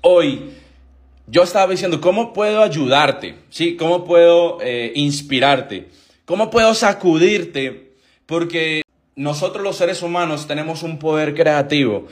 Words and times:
Hoy 0.00 0.50
yo 1.26 1.42
estaba 1.42 1.70
diciendo, 1.70 2.00
¿cómo 2.00 2.32
puedo 2.32 2.62
ayudarte? 2.62 3.34
¿Sí? 3.50 3.76
¿Cómo 3.76 4.04
puedo 4.04 4.58
eh, 4.62 4.92
inspirarte? 4.94 5.88
¿Cómo 6.24 6.50
puedo 6.50 6.74
sacudirte? 6.74 7.92
Porque 8.26 8.82
nosotros 9.16 9.64
los 9.64 9.76
seres 9.76 10.02
humanos 10.02 10.46
tenemos 10.46 10.82
un 10.82 10.98
poder 10.98 11.34
creativo 11.34 12.06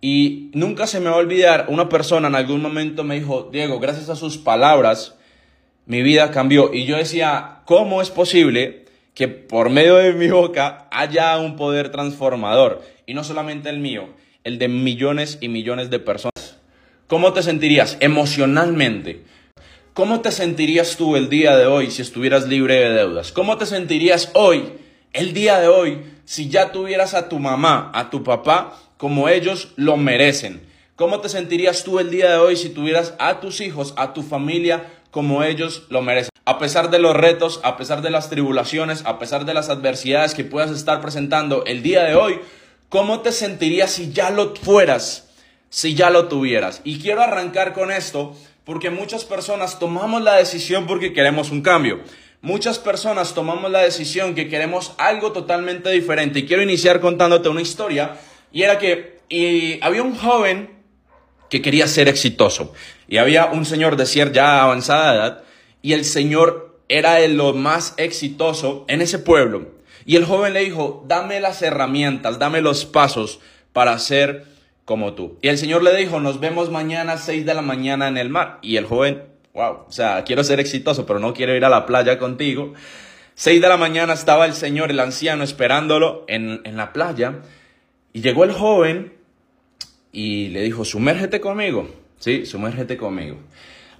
y 0.00 0.50
nunca 0.52 0.86
se 0.86 1.00
me 1.00 1.10
va 1.10 1.16
a 1.16 1.18
olvidar, 1.18 1.66
una 1.68 1.88
persona 1.88 2.28
en 2.28 2.34
algún 2.34 2.60
momento 2.60 3.04
me 3.04 3.14
dijo, 3.14 3.48
Diego, 3.52 3.78
gracias 3.78 4.08
a 4.08 4.16
sus 4.16 4.36
palabras, 4.36 5.16
mi 5.86 6.02
vida 6.02 6.30
cambió. 6.30 6.74
Y 6.74 6.86
yo 6.86 6.96
decía, 6.96 7.60
¿cómo 7.66 8.02
es 8.02 8.10
posible 8.10 8.84
que 9.14 9.28
por 9.28 9.70
medio 9.70 9.96
de 9.96 10.12
mi 10.12 10.28
boca 10.28 10.88
haya 10.90 11.38
un 11.38 11.56
poder 11.56 11.90
transformador? 11.90 12.82
Y 13.06 13.14
no 13.14 13.22
solamente 13.22 13.68
el 13.68 13.78
mío, 13.78 14.08
el 14.42 14.58
de 14.58 14.68
millones 14.68 15.38
y 15.40 15.48
millones 15.48 15.88
de 15.88 16.00
personas. 16.00 16.31
¿Cómo 17.12 17.34
te 17.34 17.42
sentirías 17.42 17.98
emocionalmente? 18.00 19.22
¿Cómo 19.92 20.22
te 20.22 20.32
sentirías 20.32 20.96
tú 20.96 21.14
el 21.14 21.28
día 21.28 21.54
de 21.58 21.66
hoy 21.66 21.90
si 21.90 22.00
estuvieras 22.00 22.48
libre 22.48 22.76
de 22.76 22.88
deudas? 22.88 23.32
¿Cómo 23.32 23.58
te 23.58 23.66
sentirías 23.66 24.30
hoy, 24.32 24.72
el 25.12 25.34
día 25.34 25.60
de 25.60 25.68
hoy, 25.68 26.04
si 26.24 26.48
ya 26.48 26.72
tuvieras 26.72 27.12
a 27.12 27.28
tu 27.28 27.38
mamá, 27.38 27.92
a 27.94 28.08
tu 28.08 28.24
papá, 28.24 28.78
como 28.96 29.28
ellos 29.28 29.74
lo 29.76 29.98
merecen? 29.98 30.62
¿Cómo 30.96 31.20
te 31.20 31.28
sentirías 31.28 31.84
tú 31.84 31.98
el 31.98 32.10
día 32.10 32.30
de 32.30 32.38
hoy 32.38 32.56
si 32.56 32.70
tuvieras 32.70 33.12
a 33.18 33.40
tus 33.40 33.60
hijos, 33.60 33.92
a 33.98 34.14
tu 34.14 34.22
familia, 34.22 34.86
como 35.10 35.42
ellos 35.42 35.82
lo 35.90 36.00
merecen? 36.00 36.30
A 36.46 36.58
pesar 36.58 36.90
de 36.90 36.98
los 36.98 37.14
retos, 37.14 37.60
a 37.62 37.76
pesar 37.76 38.00
de 38.00 38.08
las 38.08 38.30
tribulaciones, 38.30 39.02
a 39.04 39.18
pesar 39.18 39.44
de 39.44 39.52
las 39.52 39.68
adversidades 39.68 40.32
que 40.32 40.44
puedas 40.44 40.70
estar 40.70 41.02
presentando 41.02 41.66
el 41.66 41.82
día 41.82 42.04
de 42.04 42.14
hoy, 42.14 42.40
¿cómo 42.88 43.20
te 43.20 43.32
sentirías 43.32 43.90
si 43.90 44.12
ya 44.14 44.30
lo 44.30 44.56
fueras? 44.56 45.28
Si 45.72 45.94
ya 45.94 46.10
lo 46.10 46.28
tuvieras. 46.28 46.82
Y 46.84 46.98
quiero 46.98 47.22
arrancar 47.22 47.72
con 47.72 47.90
esto 47.90 48.36
porque 48.64 48.90
muchas 48.90 49.24
personas 49.24 49.78
tomamos 49.78 50.20
la 50.20 50.34
decisión 50.34 50.86
porque 50.86 51.14
queremos 51.14 51.50
un 51.50 51.62
cambio. 51.62 52.00
Muchas 52.42 52.78
personas 52.78 53.32
tomamos 53.32 53.70
la 53.70 53.78
decisión 53.78 54.34
que 54.34 54.48
queremos 54.48 54.92
algo 54.98 55.32
totalmente 55.32 55.88
diferente. 55.90 56.40
Y 56.40 56.46
quiero 56.46 56.62
iniciar 56.62 57.00
contándote 57.00 57.48
una 57.48 57.62
historia. 57.62 58.18
Y 58.52 58.62
era 58.62 58.78
que 58.78 59.18
había 59.80 60.02
un 60.02 60.14
joven 60.14 60.68
que 61.48 61.62
quería 61.62 61.88
ser 61.88 62.06
exitoso. 62.06 62.74
Y 63.08 63.16
había 63.16 63.46
un 63.46 63.64
señor 63.64 63.96
de 63.96 64.04
cierta 64.04 64.34
ya 64.34 64.62
avanzada 64.62 65.14
edad. 65.14 65.42
Y 65.80 65.94
el 65.94 66.04
señor 66.04 66.80
era 66.90 67.20
el 67.20 67.38
lo 67.38 67.54
más 67.54 67.94
exitoso 67.96 68.84
en 68.88 69.00
ese 69.00 69.18
pueblo. 69.18 69.70
Y 70.04 70.16
el 70.16 70.26
joven 70.26 70.52
le 70.52 70.64
dijo, 70.64 71.02
dame 71.08 71.40
las 71.40 71.62
herramientas, 71.62 72.38
dame 72.38 72.60
los 72.60 72.84
pasos 72.84 73.40
para 73.72 73.98
ser 73.98 74.51
como 74.84 75.14
tú. 75.14 75.38
Y 75.42 75.48
el 75.48 75.58
Señor 75.58 75.82
le 75.82 75.96
dijo, 75.96 76.20
nos 76.20 76.40
vemos 76.40 76.70
mañana 76.70 77.14
a 77.14 77.18
6 77.18 77.46
de 77.46 77.54
la 77.54 77.62
mañana 77.62 78.08
en 78.08 78.16
el 78.16 78.28
mar. 78.28 78.58
Y 78.62 78.76
el 78.76 78.86
joven, 78.86 79.22
wow, 79.54 79.84
o 79.88 79.92
sea, 79.92 80.24
quiero 80.24 80.44
ser 80.44 80.60
exitoso, 80.60 81.06
pero 81.06 81.18
no 81.18 81.34
quiero 81.34 81.54
ir 81.54 81.64
a 81.64 81.68
la 81.68 81.86
playa 81.86 82.18
contigo. 82.18 82.74
6 83.34 83.60
de 83.60 83.68
la 83.68 83.76
mañana 83.76 84.12
estaba 84.12 84.46
el 84.46 84.54
Señor, 84.54 84.90
el 84.90 85.00
anciano, 85.00 85.44
esperándolo 85.44 86.24
en, 86.28 86.60
en 86.64 86.76
la 86.76 86.92
playa. 86.92 87.40
Y 88.12 88.20
llegó 88.20 88.44
el 88.44 88.52
joven 88.52 89.14
y 90.12 90.48
le 90.48 90.62
dijo, 90.62 90.84
sumérgete 90.84 91.40
conmigo. 91.40 91.88
Sí, 92.18 92.46
sumérgete 92.46 92.96
conmigo. 92.96 93.38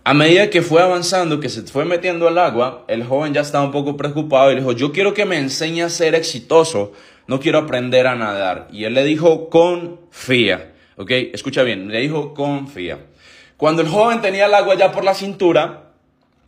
A 0.04 0.14
medida 0.14 0.50
que 0.50 0.62
fue 0.62 0.82
avanzando, 0.82 1.38
que 1.38 1.48
se 1.48 1.62
fue 1.62 1.84
metiendo 1.84 2.26
al 2.26 2.36
agua, 2.38 2.84
el 2.88 3.04
joven 3.04 3.34
ya 3.34 3.40
estaba 3.40 3.64
un 3.64 3.70
poco 3.70 3.96
preocupado 3.96 4.50
y 4.50 4.54
le 4.54 4.60
dijo, 4.60 4.72
yo 4.72 4.90
quiero 4.90 5.14
que 5.14 5.24
me 5.24 5.38
enseñe 5.38 5.82
a 5.82 5.88
ser 5.88 6.16
exitoso, 6.16 6.92
no 7.28 7.38
quiero 7.38 7.58
aprender 7.58 8.08
a 8.08 8.16
nadar. 8.16 8.66
Y 8.72 8.84
él 8.84 8.94
le 8.94 9.04
dijo, 9.04 9.48
confía. 9.48 10.71
¿Ok? 10.96 11.10
Escucha 11.10 11.62
bien, 11.62 11.88
le 11.88 12.00
dijo 12.00 12.34
confía. 12.34 12.98
Cuando 13.56 13.82
el 13.82 13.88
joven 13.88 14.20
tenía 14.20 14.46
el 14.46 14.54
agua 14.54 14.74
ya 14.74 14.92
por 14.92 15.04
la 15.04 15.14
cintura, 15.14 15.92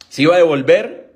se 0.08 0.22
iba 0.22 0.34
a 0.34 0.38
devolver, 0.38 1.12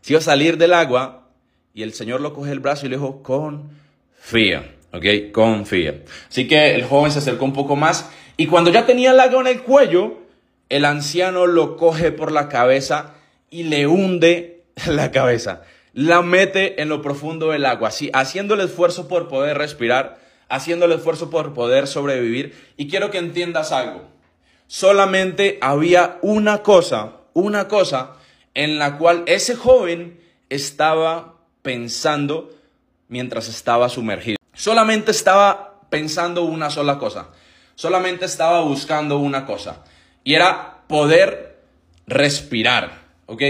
se 0.00 0.12
iba 0.12 0.20
a 0.20 0.22
salir 0.22 0.58
del 0.58 0.74
agua, 0.74 1.28
y 1.74 1.82
el 1.82 1.92
Señor 1.92 2.20
lo 2.20 2.32
coge 2.32 2.52
el 2.52 2.60
brazo 2.60 2.86
y 2.86 2.88
le 2.88 2.96
dijo 2.96 3.22
confía. 3.22 4.76
¿Ok? 4.92 5.32
Confía. 5.32 6.02
Así 6.28 6.48
que 6.48 6.74
el 6.74 6.84
joven 6.84 7.12
se 7.12 7.18
acercó 7.18 7.44
un 7.44 7.52
poco 7.52 7.76
más, 7.76 8.10
y 8.36 8.46
cuando 8.46 8.70
ya 8.70 8.86
tenía 8.86 9.10
el 9.10 9.20
agua 9.20 9.40
en 9.40 9.46
el 9.48 9.62
cuello, 9.62 10.18
el 10.68 10.84
anciano 10.84 11.46
lo 11.46 11.76
coge 11.76 12.12
por 12.12 12.32
la 12.32 12.48
cabeza 12.48 13.14
y 13.50 13.64
le 13.64 13.86
hunde 13.86 14.62
la 14.86 15.10
cabeza. 15.10 15.62
La 15.92 16.22
mete 16.22 16.80
en 16.80 16.88
lo 16.88 17.02
profundo 17.02 17.50
del 17.50 17.66
agua, 17.66 17.88
así, 17.88 18.10
haciendo 18.14 18.54
el 18.54 18.60
esfuerzo 18.60 19.08
por 19.08 19.26
poder 19.26 19.58
respirar 19.58 20.19
haciendo 20.50 20.84
el 20.84 20.92
esfuerzo 20.92 21.30
por 21.30 21.54
poder 21.54 21.86
sobrevivir. 21.86 22.72
Y 22.76 22.88
quiero 22.88 23.10
que 23.10 23.18
entiendas 23.18 23.72
algo. 23.72 24.02
Solamente 24.66 25.58
había 25.62 26.18
una 26.20 26.62
cosa, 26.62 27.12
una 27.32 27.68
cosa 27.68 28.16
en 28.52 28.78
la 28.78 28.98
cual 28.98 29.22
ese 29.26 29.56
joven 29.56 30.20
estaba 30.50 31.36
pensando 31.62 32.52
mientras 33.08 33.48
estaba 33.48 33.88
sumergido. 33.88 34.36
Solamente 34.52 35.12
estaba 35.12 35.80
pensando 35.88 36.42
una 36.44 36.70
sola 36.70 36.98
cosa. 36.98 37.30
Solamente 37.74 38.26
estaba 38.26 38.60
buscando 38.60 39.18
una 39.18 39.46
cosa. 39.46 39.84
Y 40.22 40.34
era 40.34 40.82
poder 40.86 41.58
respirar. 42.06 43.00
¿Ok? 43.26 43.42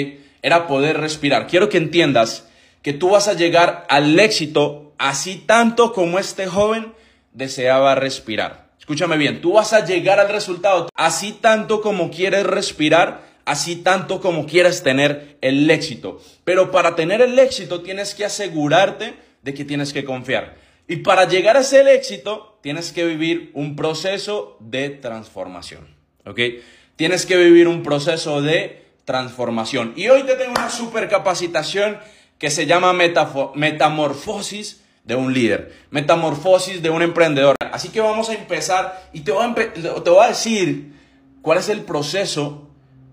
Era 0.43 0.67
poder 0.67 1.01
respirar. 1.01 1.47
Quiero 1.47 1.69
que 1.69 1.79
entiendas 1.79 2.47
que 2.83 2.93
tú 2.93 3.11
vas 3.11 3.29
a 3.29 3.35
llegar 3.35 3.87
al 3.89 4.19
éxito 4.19 4.90
así 5.01 5.37
tanto 5.47 5.95
como 5.95 6.19
este 6.19 6.47
joven 6.47 6.93
deseaba 7.33 7.95
respirar. 7.95 8.69
Escúchame 8.79 9.17
bien, 9.17 9.41
tú 9.41 9.55
vas 9.55 9.73
a 9.73 9.85
llegar 9.85 10.21
al 10.21 10.29
resultado 10.29 10.91
así 10.95 11.33
tanto 11.33 11.81
como 11.81 12.11
quieres 12.11 12.45
respirar, 12.45 13.23
así 13.47 13.77
tanto 13.77 14.21
como 14.21 14.47
quieres 14.47 14.83
tener 14.83 15.39
el 15.41 15.71
éxito. 15.71 16.21
Pero 16.45 16.71
para 16.71 16.97
tener 16.97 17.23
el 17.23 17.39
éxito 17.39 17.81
tienes 17.81 18.15
que 18.15 18.27
asegurarte 18.27 19.15
de 19.43 19.55
que 19.55 19.65
tienes 19.65 19.95
que 19.95 20.05
confiar. 20.05 20.57
Y 20.87 20.97
para 20.97 21.27
llegar 21.27 21.57
a 21.57 21.61
ese 21.61 21.95
éxito 21.95 22.59
tienes 22.63 22.93
que 22.93 23.07
vivir 23.07 23.51
un 23.55 23.77
proceso 23.77 24.59
de 24.61 24.91
transformación. 24.91 25.97
¿Ok? 26.27 26.41
Tienes 26.97 27.25
que 27.25 27.39
vivir 27.39 27.69
un 27.69 27.83
proceso 27.83 28.43
de 28.43 28.85
transformación. 29.07 29.95
Y 29.97 30.09
hoy 30.09 30.25
te 30.25 30.35
tengo 30.35 30.51
una 30.51 30.69
super 30.69 31.09
capacitación 31.09 31.99
que 32.39 32.51
se 32.51 32.67
llama 32.67 32.93
metamorfosis 32.93 34.80
de 35.05 35.15
un 35.15 35.33
líder, 35.33 35.73
metamorfosis 35.91 36.83
de 36.83 36.91
un 36.91 37.03
emprendedor. 37.03 37.57
Así 37.73 37.89
que 37.89 38.01
vamos 38.01 38.29
a 38.29 38.35
empezar 38.35 39.09
y 39.13 39.21
te 39.21 39.33
voy 39.33 39.45
a, 39.45 39.55
te 39.55 40.11
voy 40.11 40.25
a 40.25 40.29
decir 40.29 40.93
cuál 41.43 41.59
es 41.59 41.69
el 41.69 41.81
proceso 41.83 42.69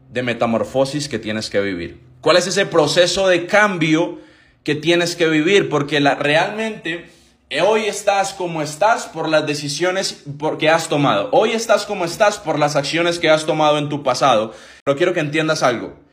de 0.09 0.23
metamorfosis 0.23 1.09
que 1.09 1.19
tienes 1.19 1.49
que 1.49 1.61
vivir. 1.61 2.01
¿Cuál 2.21 2.37
es 2.37 2.47
ese 2.47 2.65
proceso 2.65 3.27
de 3.27 3.45
cambio 3.45 4.19
que 4.63 4.75
tienes 4.75 5.15
que 5.15 5.27
vivir? 5.27 5.69
Porque 5.69 5.99
la, 5.99 6.15
realmente 6.15 7.09
hoy 7.63 7.85
estás 7.85 8.33
como 8.33 8.61
estás 8.61 9.05
por 9.05 9.29
las 9.29 9.45
decisiones 9.45 10.23
que 10.59 10.69
has 10.69 10.89
tomado. 10.89 11.29
Hoy 11.31 11.51
estás 11.51 11.85
como 11.85 12.05
estás 12.05 12.37
por 12.37 12.59
las 12.59 12.75
acciones 12.75 13.19
que 13.19 13.29
has 13.29 13.45
tomado 13.45 13.77
en 13.77 13.89
tu 13.89 14.03
pasado. 14.03 14.53
Pero 14.83 14.97
quiero 14.97 15.13
que 15.13 15.21
entiendas 15.21 15.63
algo. 15.63 16.06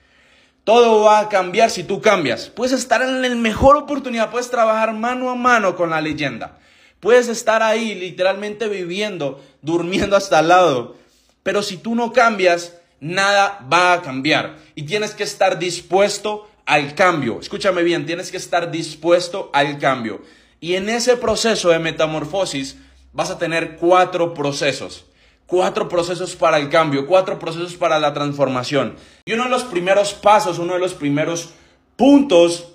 Todo 0.65 1.03
va 1.03 1.21
a 1.21 1.29
cambiar 1.29 1.71
si 1.71 1.85
tú 1.85 2.01
cambias. 2.01 2.49
Puedes 2.49 2.73
estar 2.73 3.03
en 3.03 3.21
la 3.21 3.29
mejor 3.35 3.77
oportunidad, 3.77 4.31
puedes 4.31 4.51
trabajar 4.51 4.95
mano 4.95 5.29
a 5.29 5.35
mano 5.35 5.77
con 5.77 5.91
la 5.91 6.01
leyenda. 6.01 6.59
Puedes 7.01 7.29
estar 7.29 7.63
ahí 7.63 7.95
literalmente 7.95 8.67
viviendo, 8.69 9.45
durmiendo 9.61 10.17
hasta 10.17 10.39
al 10.39 10.49
lado. 10.49 10.97
Pero 11.43 11.63
si 11.63 11.77
tú 11.77 11.95
no 11.95 12.13
cambias, 12.15 12.79
nada 12.99 13.61
va 13.71 13.93
a 13.93 14.01
cambiar. 14.01 14.57
Y 14.75 14.85
tienes 14.85 15.13
que 15.13 15.25
estar 15.25 15.59
dispuesto 15.59 16.49
al 16.65 16.95
cambio. 16.95 17.41
Escúchame 17.41 17.83
bien, 17.83 18.07
tienes 18.07 18.31
que 18.31 18.39
estar 18.39 18.71
dispuesto 18.71 19.51
al 19.53 19.79
cambio. 19.79 20.23
Y 20.61 20.77
en 20.77 20.89
ese 20.89 21.19
proceso 21.19 21.69
de 21.69 21.79
metamorfosis 21.79 22.79
vas 23.13 23.31
a 23.31 23.37
tener 23.37 23.77
cuatro 23.77 24.33
procesos. 24.33 25.05
Cuatro 25.47 25.89
procesos 25.89 26.37
para 26.37 26.59
el 26.59 26.71
cambio, 26.71 27.07
cuatro 27.07 27.39
procesos 27.39 27.75
para 27.75 27.99
la 27.99 28.15
transformación. 28.15 28.97
Y 29.25 29.33
uno 29.33 29.45
de 29.45 29.51
los 29.51 29.65
primeros 29.65 30.15
pasos, 30.15 30.59
uno 30.59 30.75
de 30.75 30.79
los 30.79 30.95
primeros 30.95 31.51
puntos 31.97 32.73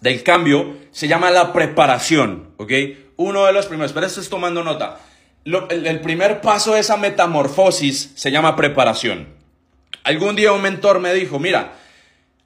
del 0.00 0.22
cambio 0.22 0.76
se 0.90 1.08
llama 1.08 1.30
la 1.30 1.52
preparación, 1.52 2.50
¿ok? 2.58 2.72
Uno 3.16 3.46
de 3.46 3.52
los 3.52 3.66
primeros, 3.66 3.92
pero 3.92 4.06
esto 4.06 4.20
es 4.20 4.28
tomando 4.28 4.62
nota. 4.62 5.00
el 5.44 6.00
primer 6.00 6.40
paso 6.40 6.74
de 6.74 6.80
esa 6.80 6.96
metamorfosis 6.96 8.12
se 8.14 8.30
llama 8.30 8.56
preparación. 8.56 9.28
Algún 10.04 10.36
día 10.36 10.52
un 10.52 10.62
mentor 10.62 11.00
me 11.00 11.14
dijo, 11.14 11.38
mira, 11.38 11.72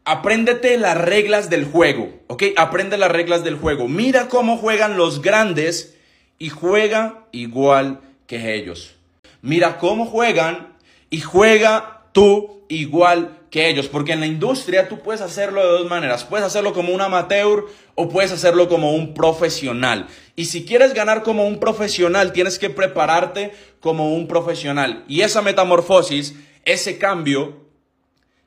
apréndete 0.05 0.79
las 0.79 0.97
reglas 0.97 1.51
del 1.51 1.65
juego, 1.65 2.21
¿ok? 2.27 2.45
Aprende 2.57 2.97
las 2.97 3.11
reglas 3.11 3.45
del 3.45 3.57
juego. 3.57 3.89
Mira 3.89 4.29
cómo 4.29 4.57
juegan 4.57 4.97
los 4.97 5.23
grandes 5.23 5.97
y 6.39 6.49
juega 6.49 7.27
igual 7.33 8.01
que 8.27 8.55
ellos. 8.55 8.97
Mira 9.43 9.79
cómo 9.79 10.07
juegan 10.07 10.75
y 11.09 11.21
juega 11.21 12.05
tú 12.13 12.65
igual 12.69 13.41
que 13.51 13.69
ellos, 13.69 13.89
porque 13.89 14.13
en 14.13 14.21
la 14.21 14.27
industria 14.27 14.89
tú 14.89 15.01
puedes 15.01 15.21
hacerlo 15.21 15.61
de 15.61 15.79
dos 15.81 15.91
maneras. 15.91 16.25
Puedes 16.25 16.47
hacerlo 16.47 16.73
como 16.73 16.95
un 16.95 17.01
amateur 17.01 17.67
o 17.97 18.09
puedes 18.09 18.31
hacerlo 18.31 18.69
como 18.69 18.95
un 18.95 19.13
profesional. 19.13 20.07
Y 20.37 20.45
si 20.47 20.65
quieres 20.65 20.95
ganar 20.95 21.23
como 21.23 21.47
un 21.47 21.59
profesional, 21.59 22.33
tienes 22.33 22.59
que 22.59 22.71
prepararte 22.71 23.53
como 23.81 24.15
un 24.15 24.29
profesional. 24.29 25.05
Y 25.09 25.23
esa 25.23 25.43
metamorfosis, 25.43 26.35
ese 26.65 26.99
cambio, 26.99 27.67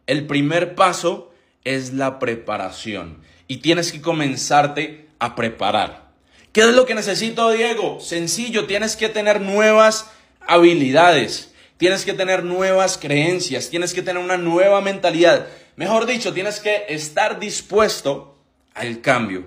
el 0.07 0.25
primer 0.25 0.75
paso 0.75 1.31
es 1.66 1.94
la 1.94 2.18
preparación. 2.19 3.22
Y 3.48 3.57
tienes 3.57 3.92
que 3.92 4.01
comenzarte 4.01 5.10
a 5.19 5.36
preparar. 5.36 6.12
¿Qué 6.54 6.62
es 6.62 6.74
lo 6.74 6.86
que 6.86 6.95
necesito, 6.95 7.51
Diego? 7.51 8.00
Sencillo, 8.00 8.68
tienes 8.68 8.95
que 8.95 9.10
tener 9.10 9.42
nuevas 9.42 10.12
habilidades. 10.48 11.54
Tienes 11.78 12.06
que 12.06 12.13
tener 12.13 12.44
nuevas 12.44 12.98
creencias, 12.98 13.69
tienes 13.69 13.94
que 13.94 14.01
tener 14.01 14.24
una 14.24 14.38
nueva 14.38 14.81
mentalidad. 14.81 15.48
Mejor 15.75 16.06
dicho, 16.06 16.34
tienes 16.34 16.60
que 16.60 16.86
estar 16.90 17.40
dispuesto 17.40 18.38
al 18.74 19.01
cambio. 19.01 19.45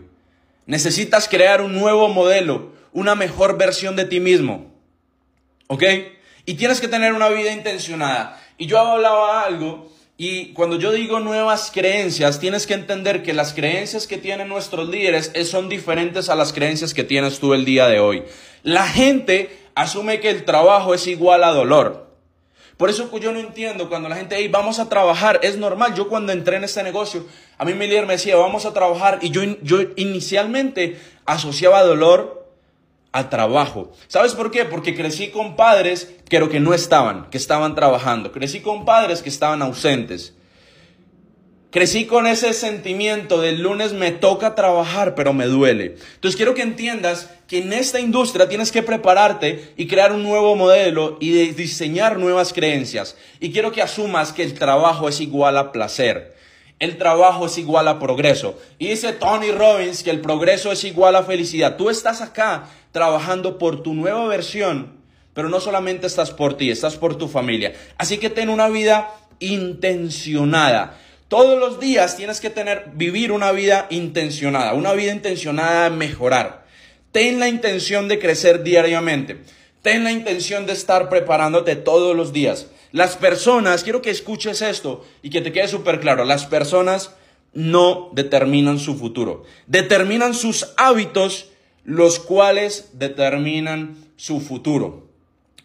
Necesitas 0.66 1.28
crear 1.28 1.62
un 1.62 1.72
nuevo 1.72 2.08
modelo, 2.08 2.72
una 2.92 3.14
mejor 3.14 3.56
versión 3.56 3.96
de 3.96 4.04
ti 4.04 4.20
mismo. 4.20 4.74
¿Ok? 5.68 5.82
Y 6.44 6.54
tienes 6.54 6.80
que 6.80 6.88
tener 6.88 7.12
una 7.12 7.28
vida 7.28 7.52
intencionada. 7.52 8.40
Y 8.58 8.66
yo 8.66 8.78
hablaba 8.78 9.44
algo, 9.44 9.90
y 10.18 10.54
cuando 10.54 10.78
yo 10.78 10.92
digo 10.92 11.20
nuevas 11.20 11.70
creencias, 11.70 12.40
tienes 12.40 12.66
que 12.66 12.72
entender 12.72 13.22
que 13.22 13.34
las 13.34 13.52
creencias 13.52 14.06
que 14.06 14.16
tienen 14.16 14.48
nuestros 14.48 14.88
líderes 14.88 15.30
son 15.46 15.68
diferentes 15.68 16.30
a 16.30 16.34
las 16.34 16.54
creencias 16.54 16.94
que 16.94 17.04
tienes 17.04 17.38
tú 17.38 17.52
el 17.52 17.66
día 17.66 17.86
de 17.86 18.00
hoy. 18.00 18.22
La 18.62 18.88
gente 18.88 19.50
asume 19.76 20.18
que 20.18 20.30
el 20.30 20.44
trabajo 20.44 20.94
es 20.94 21.06
igual 21.06 21.44
a 21.44 21.52
dolor. 21.52 22.06
Por 22.76 22.90
eso 22.90 23.08
yo 23.18 23.32
no 23.32 23.38
entiendo 23.38 23.88
cuando 23.88 24.08
la 24.08 24.16
gente, 24.16 24.34
hey, 24.36 24.48
vamos 24.48 24.78
a 24.80 24.88
trabajar, 24.88 25.38
es 25.42 25.56
normal. 25.56 25.94
Yo 25.94 26.08
cuando 26.08 26.32
entré 26.32 26.56
en 26.56 26.64
este 26.64 26.82
negocio, 26.82 27.24
a 27.56 27.64
mí 27.64 27.72
mi 27.72 27.86
líder 27.86 28.06
me 28.06 28.14
decía, 28.14 28.36
vamos 28.36 28.66
a 28.66 28.74
trabajar. 28.74 29.20
Y 29.22 29.30
yo, 29.30 29.42
yo 29.62 29.78
inicialmente 29.96 31.00
asociaba 31.24 31.82
dolor 31.84 32.50
al 33.12 33.30
trabajo. 33.30 33.92
¿Sabes 34.08 34.34
por 34.34 34.50
qué? 34.50 34.64
Porque 34.66 34.94
crecí 34.94 35.28
con 35.28 35.56
padres, 35.56 36.14
pero 36.28 36.50
que 36.50 36.60
no 36.60 36.74
estaban, 36.74 37.30
que 37.30 37.38
estaban 37.38 37.74
trabajando. 37.74 38.32
Crecí 38.32 38.60
con 38.60 38.84
padres 38.84 39.22
que 39.22 39.30
estaban 39.30 39.62
ausentes. 39.62 40.34
Crecí 41.76 42.06
con 42.06 42.26
ese 42.26 42.54
sentimiento 42.54 43.38
del 43.42 43.60
lunes 43.60 43.92
me 43.92 44.10
toca 44.10 44.54
trabajar, 44.54 45.14
pero 45.14 45.34
me 45.34 45.44
duele. 45.44 45.96
Entonces 46.14 46.34
quiero 46.34 46.54
que 46.54 46.62
entiendas 46.62 47.28
que 47.46 47.58
en 47.58 47.74
esta 47.74 48.00
industria 48.00 48.48
tienes 48.48 48.72
que 48.72 48.82
prepararte 48.82 49.74
y 49.76 49.86
crear 49.86 50.10
un 50.10 50.22
nuevo 50.22 50.56
modelo 50.56 51.18
y 51.20 51.32
diseñar 51.48 52.18
nuevas 52.18 52.54
creencias. 52.54 53.18
Y 53.40 53.52
quiero 53.52 53.72
que 53.72 53.82
asumas 53.82 54.32
que 54.32 54.42
el 54.42 54.54
trabajo 54.54 55.06
es 55.06 55.20
igual 55.20 55.58
a 55.58 55.70
placer. 55.70 56.34
El 56.78 56.96
trabajo 56.96 57.44
es 57.44 57.58
igual 57.58 57.88
a 57.88 57.98
progreso. 57.98 58.58
Y 58.78 58.88
dice 58.88 59.12
Tony 59.12 59.50
Robbins 59.50 60.02
que 60.02 60.08
el 60.08 60.22
progreso 60.22 60.72
es 60.72 60.82
igual 60.82 61.14
a 61.14 61.24
felicidad. 61.24 61.76
Tú 61.76 61.90
estás 61.90 62.22
acá 62.22 62.70
trabajando 62.90 63.58
por 63.58 63.82
tu 63.82 63.92
nueva 63.92 64.26
versión, 64.28 64.94
pero 65.34 65.50
no 65.50 65.60
solamente 65.60 66.06
estás 66.06 66.30
por 66.30 66.56
ti, 66.56 66.70
estás 66.70 66.96
por 66.96 67.18
tu 67.18 67.28
familia. 67.28 67.74
Así 67.98 68.16
que 68.16 68.30
ten 68.30 68.48
una 68.48 68.70
vida 68.70 69.10
intencionada. 69.40 71.00
Todos 71.28 71.58
los 71.58 71.80
días 71.80 72.16
tienes 72.16 72.40
que 72.40 72.50
tener, 72.50 72.90
vivir 72.94 73.32
una 73.32 73.50
vida 73.50 73.88
intencionada, 73.90 74.74
una 74.74 74.92
vida 74.92 75.12
intencionada 75.12 75.90
de 75.90 75.96
mejorar. 75.96 76.66
Ten 77.10 77.40
la 77.40 77.48
intención 77.48 78.06
de 78.06 78.20
crecer 78.20 78.62
diariamente. 78.62 79.38
Ten 79.82 80.04
la 80.04 80.12
intención 80.12 80.66
de 80.66 80.72
estar 80.72 81.08
preparándote 81.08 81.74
todos 81.74 82.16
los 82.16 82.32
días. 82.32 82.68
Las 82.92 83.16
personas, 83.16 83.82
quiero 83.82 84.02
que 84.02 84.10
escuches 84.10 84.62
esto 84.62 85.04
y 85.20 85.30
que 85.30 85.40
te 85.40 85.52
quede 85.52 85.66
súper 85.66 85.98
claro, 85.98 86.24
las 86.24 86.46
personas 86.46 87.10
no 87.52 88.10
determinan 88.12 88.78
su 88.78 88.96
futuro. 88.96 89.42
Determinan 89.66 90.32
sus 90.32 90.74
hábitos, 90.76 91.50
los 91.84 92.20
cuales 92.20 92.90
determinan 92.92 93.96
su 94.16 94.40
futuro. 94.40 95.06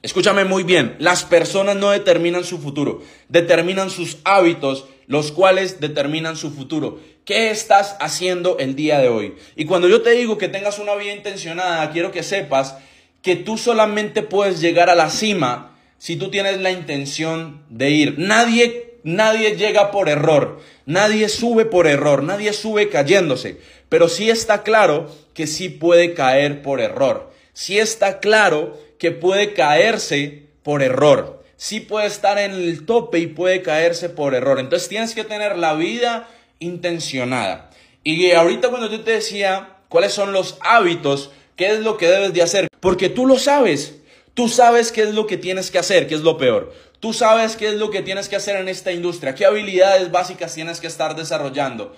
Escúchame 0.01 0.45
muy 0.45 0.63
bien, 0.63 0.95
las 0.97 1.23
personas 1.23 1.75
no 1.75 1.91
determinan 1.91 2.43
su 2.43 2.57
futuro, 2.57 3.03
determinan 3.29 3.91
sus 3.91 4.17
hábitos, 4.23 4.85
los 5.11 5.33
cuales 5.33 5.81
determinan 5.81 6.37
su 6.37 6.51
futuro. 6.51 7.01
¿Qué 7.25 7.51
estás 7.51 7.97
haciendo 7.99 8.57
el 8.59 8.77
día 8.77 8.99
de 8.99 9.09
hoy? 9.09 9.35
Y 9.57 9.65
cuando 9.65 9.89
yo 9.89 10.01
te 10.01 10.11
digo 10.11 10.37
que 10.37 10.47
tengas 10.47 10.79
una 10.79 10.95
vida 10.95 11.11
intencionada, 11.11 11.91
quiero 11.91 12.13
que 12.13 12.23
sepas 12.23 12.77
que 13.21 13.35
tú 13.35 13.57
solamente 13.57 14.21
puedes 14.21 14.61
llegar 14.61 14.89
a 14.89 14.95
la 14.95 15.09
cima 15.09 15.77
si 15.97 16.15
tú 16.15 16.31
tienes 16.31 16.61
la 16.61 16.71
intención 16.71 17.61
de 17.67 17.89
ir. 17.89 18.19
Nadie, 18.19 18.99
nadie 19.03 19.57
llega 19.57 19.91
por 19.91 20.07
error, 20.07 20.61
nadie 20.85 21.27
sube 21.27 21.65
por 21.65 21.87
error, 21.87 22.23
nadie 22.23 22.53
sube 22.53 22.87
cayéndose, 22.87 23.57
pero 23.89 24.07
sí 24.07 24.29
está 24.29 24.63
claro 24.63 25.13
que 25.33 25.45
sí 25.45 25.67
puede 25.67 26.13
caer 26.13 26.61
por 26.61 26.79
error. 26.79 27.33
Sí 27.51 27.77
está 27.77 28.21
claro 28.21 28.79
que 28.97 29.11
puede 29.11 29.51
caerse 29.51 30.43
por 30.63 30.81
error. 30.81 31.40
Sí 31.61 31.79
puede 31.79 32.07
estar 32.07 32.39
en 32.39 32.53
el 32.53 32.87
tope 32.87 33.19
y 33.19 33.27
puede 33.27 33.61
caerse 33.61 34.09
por 34.09 34.33
error. 34.33 34.59
Entonces 34.59 34.89
tienes 34.89 35.13
que 35.13 35.23
tener 35.23 35.59
la 35.59 35.75
vida 35.75 36.27
intencionada. 36.57 37.69
Y 38.03 38.31
ahorita 38.31 38.69
cuando 38.69 38.89
yo 38.89 39.01
te 39.01 39.11
decía 39.11 39.77
cuáles 39.87 40.11
son 40.11 40.33
los 40.33 40.57
hábitos, 40.61 41.29
qué 41.55 41.67
es 41.67 41.81
lo 41.81 41.97
que 41.97 42.07
debes 42.07 42.33
de 42.33 42.41
hacer, 42.41 42.67
porque 42.79 43.09
tú 43.09 43.27
lo 43.27 43.37
sabes. 43.37 43.93
Tú 44.33 44.49
sabes 44.49 44.91
qué 44.91 45.03
es 45.03 45.13
lo 45.13 45.27
que 45.27 45.37
tienes 45.37 45.69
que 45.69 45.77
hacer, 45.77 46.07
qué 46.07 46.15
es 46.15 46.21
lo 46.21 46.39
peor. 46.39 46.73
Tú 46.99 47.13
sabes 47.13 47.55
qué 47.55 47.67
es 47.67 47.75
lo 47.75 47.91
que 47.91 48.01
tienes 48.01 48.27
que 48.27 48.37
hacer 48.37 48.55
en 48.55 48.67
esta 48.67 48.91
industria, 48.91 49.35
qué 49.35 49.45
habilidades 49.45 50.09
básicas 50.09 50.55
tienes 50.55 50.81
que 50.81 50.87
estar 50.87 51.15
desarrollando. 51.15 51.95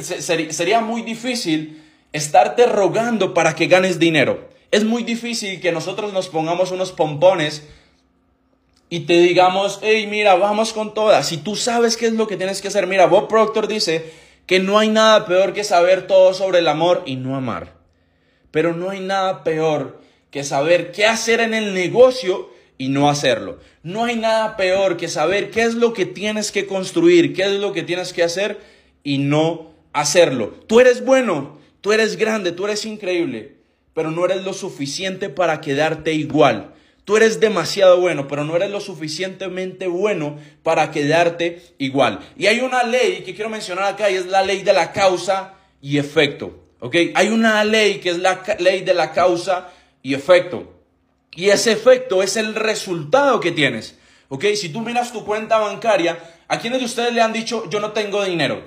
Sería 0.00 0.80
muy 0.80 1.02
difícil 1.02 1.84
estarte 2.14 2.64
rogando 2.64 3.34
para 3.34 3.54
que 3.54 3.66
ganes 3.66 3.98
dinero. 3.98 4.48
Es 4.70 4.84
muy 4.84 5.02
difícil 5.02 5.60
que 5.60 5.72
nosotros 5.72 6.14
nos 6.14 6.28
pongamos 6.28 6.70
unos 6.70 6.92
pompones 6.92 7.64
y 8.90 9.00
te 9.00 9.14
digamos, 9.20 9.80
hey, 9.82 10.06
mira, 10.06 10.34
vamos 10.36 10.72
con 10.72 10.94
todas. 10.94 11.28
Si 11.28 11.36
tú 11.36 11.56
sabes 11.56 11.96
qué 11.96 12.06
es 12.06 12.12
lo 12.14 12.26
que 12.26 12.36
tienes 12.36 12.62
que 12.62 12.68
hacer, 12.68 12.86
mira, 12.86 13.06
Bob 13.06 13.28
Proctor 13.28 13.68
dice 13.68 14.12
que 14.46 14.60
no 14.60 14.78
hay 14.78 14.88
nada 14.88 15.26
peor 15.26 15.52
que 15.52 15.64
saber 15.64 16.06
todo 16.06 16.32
sobre 16.32 16.60
el 16.60 16.68
amor 16.68 17.02
y 17.06 17.16
no 17.16 17.36
amar. 17.36 17.74
Pero 18.50 18.74
no 18.74 18.90
hay 18.90 19.00
nada 19.00 19.44
peor 19.44 20.00
que 20.30 20.44
saber 20.44 20.92
qué 20.92 21.06
hacer 21.06 21.40
en 21.40 21.54
el 21.54 21.74
negocio 21.74 22.50
y 22.78 22.88
no 22.88 23.10
hacerlo. 23.10 23.58
No 23.82 24.04
hay 24.04 24.16
nada 24.16 24.56
peor 24.56 24.96
que 24.96 25.08
saber 25.08 25.50
qué 25.50 25.62
es 25.62 25.74
lo 25.74 25.92
que 25.92 26.06
tienes 26.06 26.50
que 26.50 26.66
construir, 26.66 27.34
qué 27.34 27.42
es 27.42 27.60
lo 27.60 27.72
que 27.72 27.82
tienes 27.82 28.12
que 28.12 28.22
hacer 28.22 28.58
y 29.04 29.18
no 29.18 29.72
hacerlo. 29.92 30.54
Tú 30.66 30.80
eres 30.80 31.04
bueno, 31.04 31.58
tú 31.80 31.92
eres 31.92 32.16
grande, 32.16 32.52
tú 32.52 32.64
eres 32.64 32.86
increíble 32.86 33.58
pero 33.98 34.12
no 34.12 34.24
eres 34.24 34.44
lo 34.44 34.52
suficiente 34.52 35.28
para 35.28 35.60
quedarte 35.60 36.12
igual. 36.12 36.72
Tú 37.08 37.16
eres 37.16 37.40
demasiado 37.40 37.98
bueno, 37.98 38.28
pero 38.28 38.44
no 38.44 38.54
eres 38.54 38.70
lo 38.70 38.82
suficientemente 38.82 39.86
bueno 39.86 40.36
para 40.62 40.90
quedarte 40.90 41.62
igual. 41.78 42.18
Y 42.36 42.48
hay 42.48 42.60
una 42.60 42.82
ley 42.82 43.22
que 43.24 43.34
quiero 43.34 43.48
mencionar 43.48 43.84
acá 43.84 44.10
y 44.10 44.16
es 44.16 44.26
la 44.26 44.42
ley 44.42 44.60
de 44.60 44.74
la 44.74 44.92
causa 44.92 45.54
y 45.80 45.96
efecto. 45.96 46.64
¿Ok? 46.80 46.94
Hay 47.14 47.28
una 47.28 47.64
ley 47.64 48.00
que 48.00 48.10
es 48.10 48.18
la 48.18 48.42
ley 48.58 48.82
de 48.82 48.92
la 48.92 49.12
causa 49.12 49.70
y 50.02 50.12
efecto. 50.12 50.70
Y 51.34 51.48
ese 51.48 51.72
efecto 51.72 52.22
es 52.22 52.36
el 52.36 52.54
resultado 52.54 53.40
que 53.40 53.52
tienes. 53.52 53.96
¿Ok? 54.28 54.44
Si 54.54 54.68
tú 54.68 54.82
miras 54.82 55.10
tu 55.10 55.24
cuenta 55.24 55.56
bancaria, 55.56 56.18
¿a 56.46 56.58
quiénes 56.58 56.80
de 56.80 56.84
ustedes 56.84 57.14
le 57.14 57.22
han 57.22 57.32
dicho 57.32 57.70
yo 57.70 57.80
no 57.80 57.92
tengo 57.92 58.22
dinero? 58.22 58.62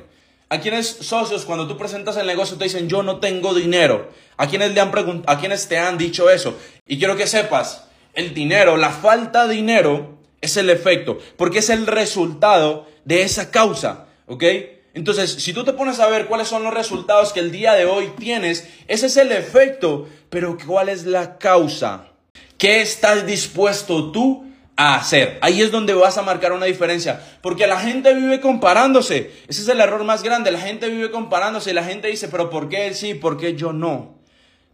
¿A 0.50 0.60
quienes 0.60 0.88
socios 0.88 1.46
cuando 1.46 1.68
tú 1.68 1.78
presentas 1.78 2.18
el 2.18 2.26
negocio 2.26 2.58
te 2.58 2.64
dicen 2.64 2.90
yo 2.90 3.04
no 3.04 3.20
tengo 3.20 3.54
dinero? 3.54 4.10
¿A 4.36 4.48
quienes, 4.48 4.74
le 4.74 4.82
han 4.82 4.92
¿A 5.28 5.40
quienes 5.40 5.68
te 5.68 5.78
han 5.78 6.00
dicho 6.00 6.28
eso? 6.32 6.58
Y 6.88 6.98
quiero 6.98 7.16
que 7.16 7.28
sepas, 7.28 7.91
el 8.14 8.34
dinero, 8.34 8.78
la 8.78 8.92
falta 8.92 9.48
de 9.48 9.56
dinero 9.56 10.18
es 10.42 10.58
el 10.58 10.70
efecto, 10.70 11.20
porque 11.38 11.60
es 11.60 11.70
el 11.70 11.88
resultado 11.88 12.88
de 13.06 13.24
esa 13.24 13.52
causa, 13.52 14.08
¿ok? 14.28 14.44
Entonces, 14.94 15.32
si 15.32 15.54
tú 15.54 15.64
te 15.64 15.74
pones 15.74 16.00
a 16.00 16.08
ver 16.08 16.26
cuáles 16.28 16.48
son 16.48 16.64
los 16.64 16.74
resultados 16.74 17.32
que 17.32 17.40
el 17.40 17.52
día 17.52 17.74
de 17.74 17.86
hoy 17.86 18.12
tienes, 18.18 18.68
ese 18.88 19.06
es 19.06 19.18
el 19.18 19.32
efecto, 19.32 20.10
pero 20.30 20.58
¿cuál 20.66 20.90
es 20.90 21.06
la 21.06 21.38
causa? 21.38 22.08
¿Qué 22.58 22.82
estás 22.82 23.26
dispuesto 23.26 24.12
tú 24.12 24.52
hacer. 24.76 25.38
Ahí 25.42 25.62
es 25.62 25.72
donde 25.72 25.94
vas 25.94 26.18
a 26.18 26.24
marcar 26.24 26.54
una 26.54 26.66
diferencia, 26.66 27.22
porque 27.42 27.68
la 27.68 27.80
gente 27.80 28.14
vive 28.14 28.40
comparándose. 28.40 29.32
Ese 29.48 29.62
es 29.62 29.68
el 29.68 29.80
error 29.80 30.04
más 30.04 30.24
grande. 30.24 30.52
La 30.52 30.60
gente 30.60 30.90
vive 30.90 31.12
comparándose 31.12 31.72
y 31.72 31.74
la 31.74 31.84
gente 31.84 32.08
dice, 32.08 32.28
pero 32.28 32.50
¿por 32.50 32.70
qué 32.70 32.88
él 32.88 32.96
sí? 32.96 33.14
¿Por 33.14 33.38
qué 33.38 33.56
yo 33.56 33.74
no? 33.74 34.21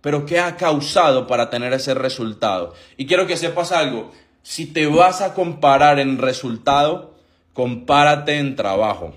Pero 0.07 0.25
¿qué 0.25 0.39
ha 0.39 0.55
causado 0.55 1.27
para 1.27 1.49
tener 1.49 1.73
ese 1.73 1.93
resultado? 1.93 2.73
Y 2.95 3.07
quiero 3.07 3.27
que 3.27 3.35
sepas 3.35 3.73
algo, 3.73 4.13
si 4.41 4.65
te 4.65 4.87
vas 4.87 5.19
a 5.19 5.33
comparar 5.33 5.99
en 5.99 6.17
resultado, 6.17 7.13
compárate 7.51 8.37
en 8.37 8.55
trabajo. 8.55 9.13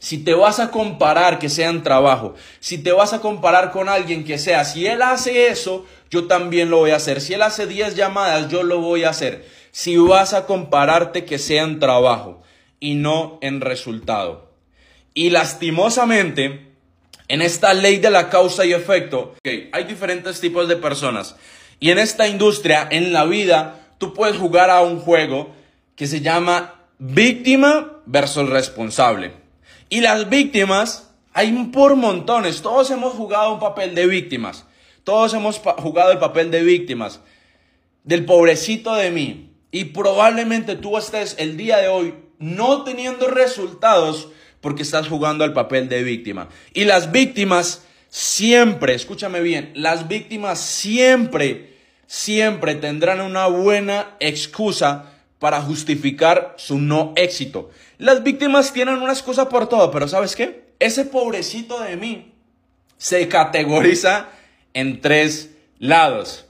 Si 0.00 0.18
te 0.18 0.34
vas 0.34 0.58
a 0.58 0.72
comparar 0.72 1.38
que 1.38 1.48
sea 1.48 1.70
en 1.70 1.84
trabajo, 1.84 2.34
si 2.58 2.78
te 2.78 2.90
vas 2.90 3.12
a 3.12 3.20
comparar 3.20 3.70
con 3.70 3.88
alguien 3.88 4.24
que 4.24 4.38
sea, 4.38 4.64
si 4.64 4.88
él 4.88 5.02
hace 5.02 5.50
eso, 5.50 5.86
yo 6.10 6.26
también 6.26 6.68
lo 6.68 6.78
voy 6.78 6.90
a 6.90 6.96
hacer. 6.96 7.20
Si 7.20 7.34
él 7.34 7.42
hace 7.42 7.68
10 7.68 7.94
llamadas, 7.94 8.48
yo 8.48 8.64
lo 8.64 8.80
voy 8.80 9.04
a 9.04 9.10
hacer. 9.10 9.48
Si 9.70 9.96
vas 9.98 10.34
a 10.34 10.46
compararte 10.46 11.24
que 11.24 11.38
sea 11.38 11.62
en 11.62 11.78
trabajo 11.78 12.42
y 12.80 12.96
no 12.96 13.38
en 13.40 13.60
resultado. 13.60 14.50
Y 15.14 15.30
lastimosamente, 15.30 16.67
en 17.28 17.42
esta 17.42 17.74
ley 17.74 17.98
de 17.98 18.10
la 18.10 18.30
causa 18.30 18.64
y 18.64 18.72
efecto, 18.72 19.34
hay 19.44 19.84
diferentes 19.84 20.40
tipos 20.40 20.66
de 20.66 20.76
personas. 20.76 21.36
Y 21.78 21.90
en 21.90 21.98
esta 21.98 22.26
industria, 22.26 22.88
en 22.90 23.12
la 23.12 23.24
vida, 23.24 23.86
tú 23.98 24.14
puedes 24.14 24.36
jugar 24.36 24.70
a 24.70 24.80
un 24.80 24.98
juego 24.98 25.54
que 25.94 26.06
se 26.06 26.20
llama 26.20 26.74
víctima 26.98 28.00
versus 28.06 28.48
responsable. 28.48 29.32
Y 29.90 30.00
las 30.00 30.28
víctimas, 30.28 31.10
hay 31.32 31.52
por 31.72 31.96
montones. 31.96 32.62
Todos 32.62 32.90
hemos 32.90 33.12
jugado 33.12 33.52
un 33.52 33.60
papel 33.60 33.94
de 33.94 34.06
víctimas. 34.06 34.64
Todos 35.04 35.34
hemos 35.34 35.58
jugado 35.58 36.10
el 36.10 36.18
papel 36.18 36.50
de 36.50 36.62
víctimas. 36.62 37.20
Del 38.04 38.24
pobrecito 38.24 38.94
de 38.94 39.10
mí. 39.10 39.52
Y 39.70 39.84
probablemente 39.84 40.76
tú 40.76 40.96
estés 40.96 41.36
el 41.38 41.56
día 41.56 41.76
de 41.76 41.88
hoy 41.88 42.14
no 42.38 42.84
teniendo 42.84 43.28
resultados 43.28 44.28
porque 44.60 44.82
estás 44.82 45.08
jugando 45.08 45.44
al 45.44 45.52
papel 45.52 45.88
de 45.88 46.02
víctima. 46.02 46.48
Y 46.74 46.84
las 46.84 47.12
víctimas 47.12 47.84
siempre, 48.08 48.94
escúchame 48.94 49.40
bien, 49.40 49.72
las 49.74 50.08
víctimas 50.08 50.60
siempre, 50.60 51.76
siempre 52.06 52.74
tendrán 52.74 53.20
una 53.20 53.46
buena 53.46 54.16
excusa 54.20 55.12
para 55.38 55.60
justificar 55.62 56.54
su 56.56 56.78
no 56.78 57.12
éxito. 57.16 57.70
Las 57.98 58.22
víctimas 58.22 58.72
tienen 58.72 58.96
una 58.96 59.12
excusa 59.12 59.48
por 59.48 59.68
todo, 59.68 59.90
pero 59.90 60.08
¿sabes 60.08 60.34
qué? 60.34 60.68
Ese 60.78 61.04
pobrecito 61.04 61.80
de 61.80 61.96
mí 61.96 62.32
se 62.96 63.28
categoriza 63.28 64.28
en 64.74 65.00
tres 65.00 65.50
lados. 65.78 66.46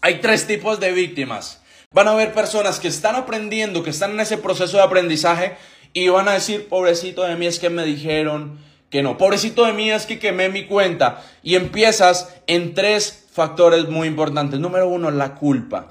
Hay 0.00 0.20
tres 0.20 0.46
tipos 0.46 0.80
de 0.80 0.92
víctimas. 0.92 1.62
Van 1.92 2.06
a 2.06 2.12
haber 2.12 2.32
personas 2.34 2.78
que 2.80 2.88
están 2.88 3.14
aprendiendo, 3.14 3.82
que 3.82 3.90
están 3.90 4.12
en 4.12 4.20
ese 4.20 4.38
proceso 4.38 4.76
de 4.76 4.82
aprendizaje 4.82 5.56
y 6.04 6.08
van 6.08 6.28
a 6.28 6.32
decir, 6.32 6.68
pobrecito 6.68 7.22
de 7.24 7.36
mí 7.36 7.46
es 7.46 7.58
que 7.58 7.70
me 7.70 7.84
dijeron 7.84 8.58
que 8.90 9.02
no, 9.02 9.18
pobrecito 9.18 9.64
de 9.66 9.72
mí 9.72 9.90
es 9.90 10.06
que 10.06 10.18
quemé 10.18 10.48
mi 10.48 10.64
cuenta. 10.64 11.22
Y 11.42 11.56
empiezas 11.56 12.34
en 12.46 12.74
tres 12.74 13.26
factores 13.32 13.88
muy 13.88 14.08
importantes. 14.08 14.60
Número 14.60 14.88
uno, 14.88 15.10
la 15.10 15.34
culpa. 15.34 15.88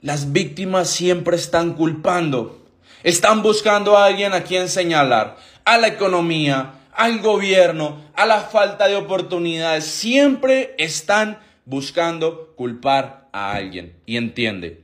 Las 0.00 0.32
víctimas 0.32 0.88
siempre 0.88 1.36
están 1.36 1.74
culpando. 1.74 2.64
Están 3.02 3.42
buscando 3.42 3.96
a 3.96 4.06
alguien 4.06 4.32
a 4.32 4.44
quien 4.44 4.68
señalar. 4.68 5.36
A 5.64 5.76
la 5.76 5.88
economía, 5.88 6.74
al 6.92 7.20
gobierno, 7.20 8.00
a 8.14 8.24
la 8.26 8.40
falta 8.40 8.88
de 8.88 8.96
oportunidades. 8.96 9.84
Siempre 9.84 10.74
están 10.78 11.38
buscando 11.66 12.54
culpar 12.56 13.28
a 13.32 13.52
alguien. 13.52 13.94
Y 14.06 14.16
entiende, 14.16 14.82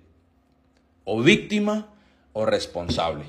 o 1.05 1.23
víctima 1.23 1.87
o 2.33 2.45
responsable. 2.45 3.25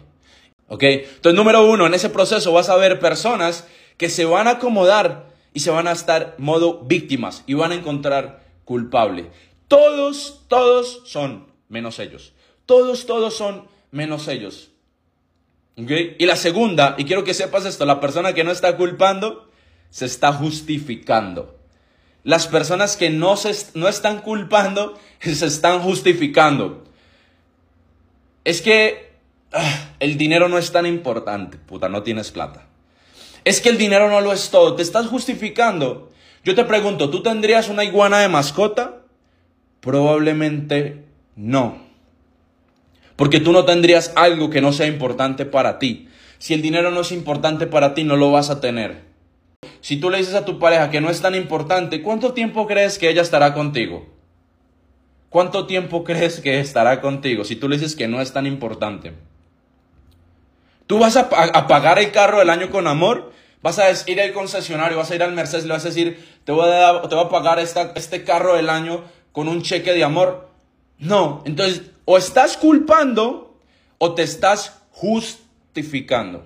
¿Ok? 0.67 0.83
Entonces, 0.83 1.35
número 1.35 1.65
uno, 1.65 1.85
en 1.85 1.93
ese 1.93 2.09
proceso 2.09 2.51
vas 2.51 2.69
a 2.69 2.75
ver 2.75 2.99
personas 2.99 3.67
que 3.97 4.09
se 4.09 4.25
van 4.25 4.47
a 4.47 4.51
acomodar 4.51 5.27
y 5.53 5.61
se 5.61 5.71
van 5.71 5.87
a 5.87 5.91
estar 5.91 6.35
modo 6.37 6.81
víctimas 6.81 7.43
y 7.47 7.53
van 7.53 7.71
a 7.71 7.75
encontrar 7.75 8.43
culpable. 8.65 9.31
Todos, 9.67 10.43
todos 10.47 11.01
son 11.05 11.47
menos 11.69 11.99
ellos. 11.99 12.33
Todos, 12.65 13.05
todos 13.05 13.35
son 13.35 13.67
menos 13.91 14.27
ellos. 14.27 14.71
Y 15.75 16.25
la 16.25 16.35
segunda, 16.35 16.95
y 16.97 17.05
quiero 17.05 17.23
que 17.23 17.33
sepas 17.33 17.65
esto, 17.65 17.85
la 17.85 17.99
persona 17.99 18.33
que 18.33 18.43
no 18.43 18.51
está 18.51 18.77
culpando 18.77 19.49
se 19.89 20.05
está 20.05 20.33
justificando. 20.33 21.59
Las 22.23 22.47
personas 22.47 22.97
que 22.97 23.09
no, 23.09 23.37
se, 23.37 23.53
no 23.75 23.87
están 23.87 24.21
culpando 24.21 24.97
se 25.19 25.45
están 25.45 25.81
justificando. 25.81 26.83
Es 28.43 28.61
que 28.61 29.13
ah, 29.53 29.94
el 29.99 30.17
dinero 30.17 30.49
no 30.49 30.57
es 30.57 30.71
tan 30.71 30.85
importante, 30.85 31.57
puta, 31.57 31.89
no 31.89 32.03
tienes 32.03 32.31
plata. 32.31 32.67
Es 33.43 33.61
que 33.61 33.69
el 33.69 33.77
dinero 33.77 34.09
no 34.09 34.21
lo 34.21 34.33
es 34.33 34.49
todo, 34.49 34.75
te 34.75 34.81
estás 34.81 35.07
justificando. 35.07 36.11
Yo 36.43 36.55
te 36.55 36.63
pregunto, 36.63 37.09
¿tú 37.09 37.21
tendrías 37.21 37.69
una 37.69 37.83
iguana 37.83 38.19
de 38.19 38.27
mascota? 38.27 39.01
Probablemente 39.79 41.05
no. 41.35 41.77
Porque 43.15 43.39
tú 43.39 43.51
no 43.51 43.65
tendrías 43.65 44.11
algo 44.15 44.49
que 44.49 44.61
no 44.61 44.73
sea 44.73 44.87
importante 44.87 45.45
para 45.45 45.79
ti. 45.79 46.09
Si 46.37 46.53
el 46.53 46.61
dinero 46.61 46.91
no 46.91 47.01
es 47.01 47.11
importante 47.11 47.67
para 47.67 47.93
ti, 47.93 48.03
no 48.03 48.15
lo 48.17 48.31
vas 48.31 48.49
a 48.49 48.59
tener. 48.59 49.03
Si 49.81 49.97
tú 49.97 50.09
le 50.09 50.17
dices 50.17 50.33
a 50.33 50.45
tu 50.45 50.59
pareja 50.59 50.89
que 50.89 51.01
no 51.01 51.09
es 51.09 51.21
tan 51.21 51.35
importante, 51.35 52.01
¿cuánto 52.01 52.33
tiempo 52.33 52.67
crees 52.67 52.97
que 52.97 53.09
ella 53.09 53.21
estará 53.21 53.53
contigo? 53.53 54.07
¿Cuánto 55.29 55.67
tiempo 55.67 56.03
crees 56.03 56.39
que 56.39 56.59
estará 56.59 57.01
contigo 57.01 57.43
si 57.43 57.55
tú 57.55 57.67
le 57.67 57.77
dices 57.77 57.95
que 57.95 58.07
no 58.07 58.21
es 58.21 58.33
tan 58.33 58.47
importante? 58.47 59.13
¿Tú 60.87 60.99
vas 60.99 61.17
a, 61.17 61.29
pagar 61.29 61.99
el 61.99 62.11
carro 62.11 62.39
del 62.39 62.49
año 62.49 62.69
con 62.69 62.87
amor? 62.87 63.31
¿Vas 63.61 63.79
a 63.79 63.89
ir 64.09 64.21
al 64.21 64.33
concesionario, 64.33 64.97
vas 64.97 65.09
a 65.09 65.15
ir 65.15 65.23
al 65.23 65.33
Mercedes 65.33 65.65
le 65.65 65.73
vas 65.73 65.85
a 65.85 65.89
decir, 65.89 66.23
te 66.43 66.51
voy 66.51 66.69
a, 66.69 67.01
te 67.01 67.15
voy 67.15 67.25
a 67.25 67.29
pagar 67.29 67.57
este 67.59 68.23
carro 68.23 68.55
del 68.55 68.69
año 68.69 69.03
con 69.31 69.47
un 69.47 69.63
cheque 69.63 69.93
de 69.93 70.03
amor? 70.03 70.49
No, 70.99 71.41
entonces 71.45 71.81
o 72.05 72.17
estás 72.17 72.57
culpando 72.57 73.57
o 73.97 74.13
te 74.13 74.21
estás 74.21 74.81
justificando. 74.91 76.45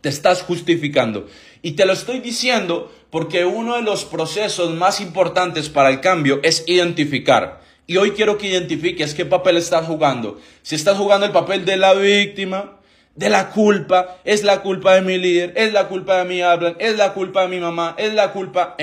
Te 0.00 0.08
estás 0.08 0.42
justificando. 0.42 1.28
Y 1.62 1.72
te 1.72 1.86
lo 1.86 1.92
estoy 1.92 2.18
diciendo 2.18 2.92
porque 3.10 3.44
uno 3.44 3.76
de 3.76 3.82
los 3.82 4.04
procesos 4.04 4.74
más 4.74 5.00
importantes 5.00 5.68
para 5.68 5.90
el 5.90 6.00
cambio 6.00 6.40
es 6.42 6.64
identificar. 6.66 7.60
Y 7.86 7.96
hoy 7.96 8.12
quiero 8.12 8.38
que 8.38 8.48
identifiques 8.48 9.14
qué 9.14 9.24
papel 9.24 9.56
estás 9.56 9.86
jugando. 9.86 10.40
Si 10.62 10.74
estás 10.74 10.96
jugando 10.96 11.26
el 11.26 11.32
papel 11.32 11.64
de 11.64 11.76
la 11.76 11.92
víctima, 11.94 12.79
de 13.20 13.28
la 13.28 13.50
culpa, 13.50 14.16
es 14.24 14.44
la 14.44 14.62
culpa 14.62 14.94
de 14.94 15.02
mi 15.02 15.18
líder, 15.18 15.52
es 15.54 15.74
la 15.74 15.88
culpa 15.88 16.16
de 16.16 16.24
mi 16.24 16.40
hablan, 16.40 16.74
es 16.78 16.96
la 16.96 17.12
culpa 17.12 17.42
de 17.42 17.48
mi 17.48 17.60
mamá, 17.60 17.94
es 17.98 18.14
la 18.14 18.32
culpa, 18.32 18.76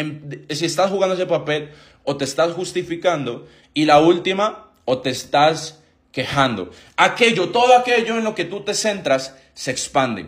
si 0.51 0.63
estás 0.63 0.91
jugando 0.91 1.15
ese 1.15 1.25
papel 1.25 1.72
o 2.03 2.17
te 2.17 2.25
estás 2.25 2.51
justificando. 2.51 3.48
Y 3.74 3.86
la 3.86 4.00
última, 4.00 4.67
o 4.86 5.00
te 5.00 5.10
estás 5.10 5.79
quejando. 6.12 6.70
Aquello, 6.98 7.50
todo 7.50 7.75
aquello 7.75 8.15
en 8.15 8.24
lo 8.24 8.36
que 8.36 8.46
tú 8.46 8.62
te 8.62 8.75
centras, 8.75 9.36
se 9.56 9.72
expande. 9.72 10.27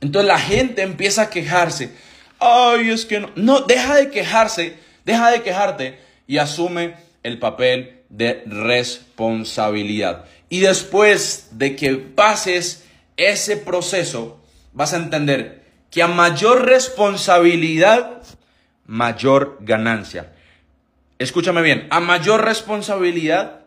Entonces 0.00 0.28
la 0.28 0.38
gente 0.38 0.82
empieza 0.82 1.22
a 1.22 1.30
quejarse. 1.30 1.90
Ay, 2.38 2.90
es 2.90 3.04
que 3.04 3.18
no. 3.18 3.32
No, 3.34 3.62
deja 3.62 3.96
de 3.96 4.08
quejarse, 4.08 4.76
deja 5.04 5.32
de 5.32 5.42
quejarte 5.42 5.98
y 6.28 6.38
asume 6.38 6.94
el 7.24 7.40
papel 7.40 8.02
de 8.08 8.44
responsabilidad. 8.46 10.26
Y 10.48 10.60
después 10.60 11.48
de 11.50 11.74
que 11.74 11.96
pases 11.96 12.84
ese 13.16 13.56
proceso, 13.56 14.40
vas 14.72 14.92
a 14.92 14.96
entender 14.96 15.64
que 15.90 16.02
a 16.02 16.08
mayor 16.08 16.66
responsabilidad, 16.66 18.22
mayor 18.86 19.58
ganancia. 19.60 20.32
Escúchame 21.18 21.62
bien, 21.62 21.86
a 21.90 22.00
mayor 22.00 22.44
responsabilidad, 22.44 23.60